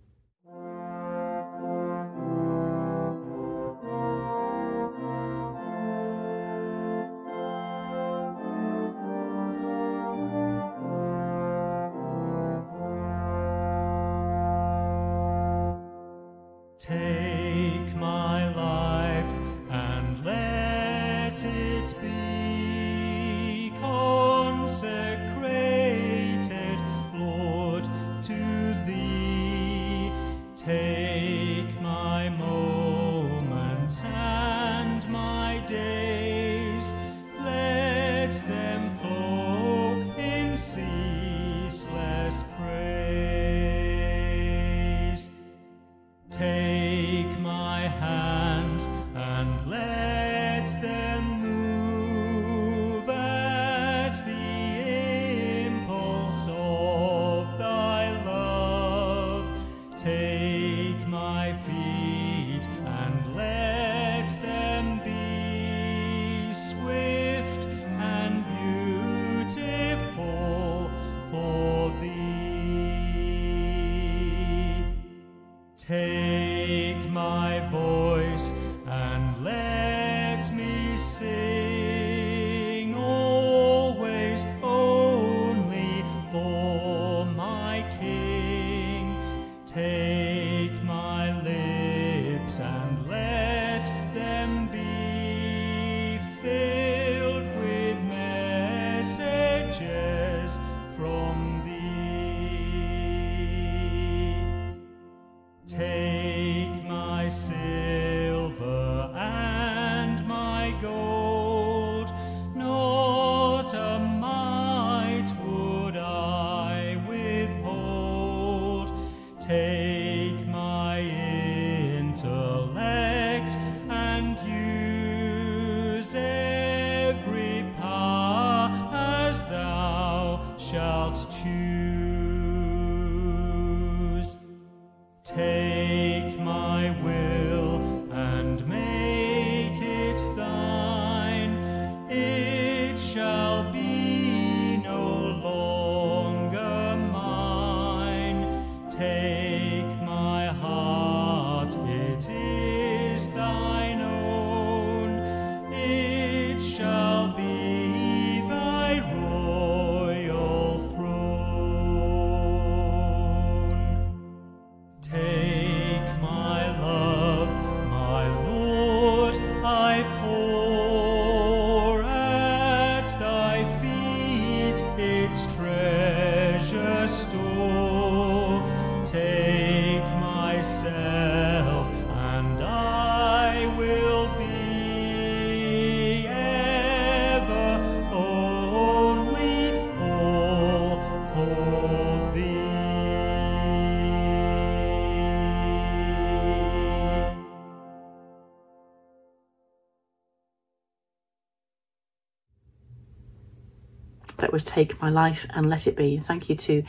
Was 204.57 204.65
Take 204.65 204.99
My 205.03 205.11
Life 205.11 205.45
and 205.51 205.69
Let 205.69 205.87
It 205.87 205.95
Be. 205.95 206.17
Thank 206.17 206.49
you 206.49 206.57
to 206.57 206.83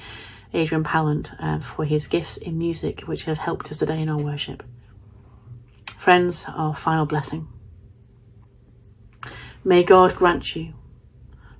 Adrian 0.53 0.85
Pallant 0.85 1.31
uh, 1.37 1.59
for 1.59 1.83
his 1.83 2.07
gifts 2.07 2.37
in 2.37 2.57
music, 2.57 3.01
which 3.01 3.25
have 3.25 3.39
helped 3.39 3.69
us 3.69 3.79
today 3.79 4.01
in 4.01 4.07
our 4.07 4.17
worship. 4.17 4.63
Friends, 5.97 6.45
our 6.47 6.73
final 6.73 7.05
blessing. 7.05 7.49
May 9.65 9.83
God 9.83 10.15
grant 10.15 10.55
you 10.55 10.75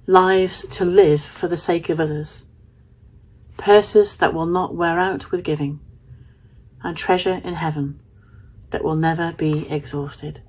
lives 0.06 0.66
to 0.70 0.86
live 0.86 1.22
for 1.22 1.50
the 1.50 1.58
sake 1.58 1.90
of 1.90 2.00
others, 2.00 2.46
purses 3.58 4.16
that 4.16 4.34
will 4.34 4.46
not 4.46 4.74
wear 4.74 4.98
out 4.98 5.30
with 5.30 5.44
giving, 5.44 5.82
and 6.84 6.96
treasure 6.96 7.42
in 7.44 7.56
heaven 7.56 8.00
that 8.70 8.82
will 8.82 8.96
never 8.96 9.34
be 9.34 9.70
exhausted. 9.70 10.42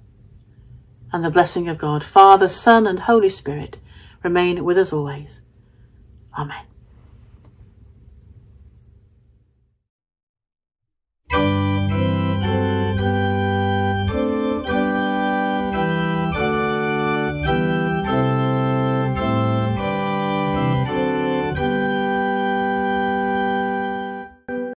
And 1.13 1.25
the 1.25 1.31
blessing 1.31 1.69
of 1.69 1.79
God, 1.79 2.05
Father, 2.05 2.47
Son, 2.47 2.87
and 2.87 3.01
Holy 3.01 3.29
Spirit 3.29 3.79
remain 4.23 4.63
with 4.63 4.79
us 4.79 4.93
always. 4.93 5.41
Amen. 6.37 6.66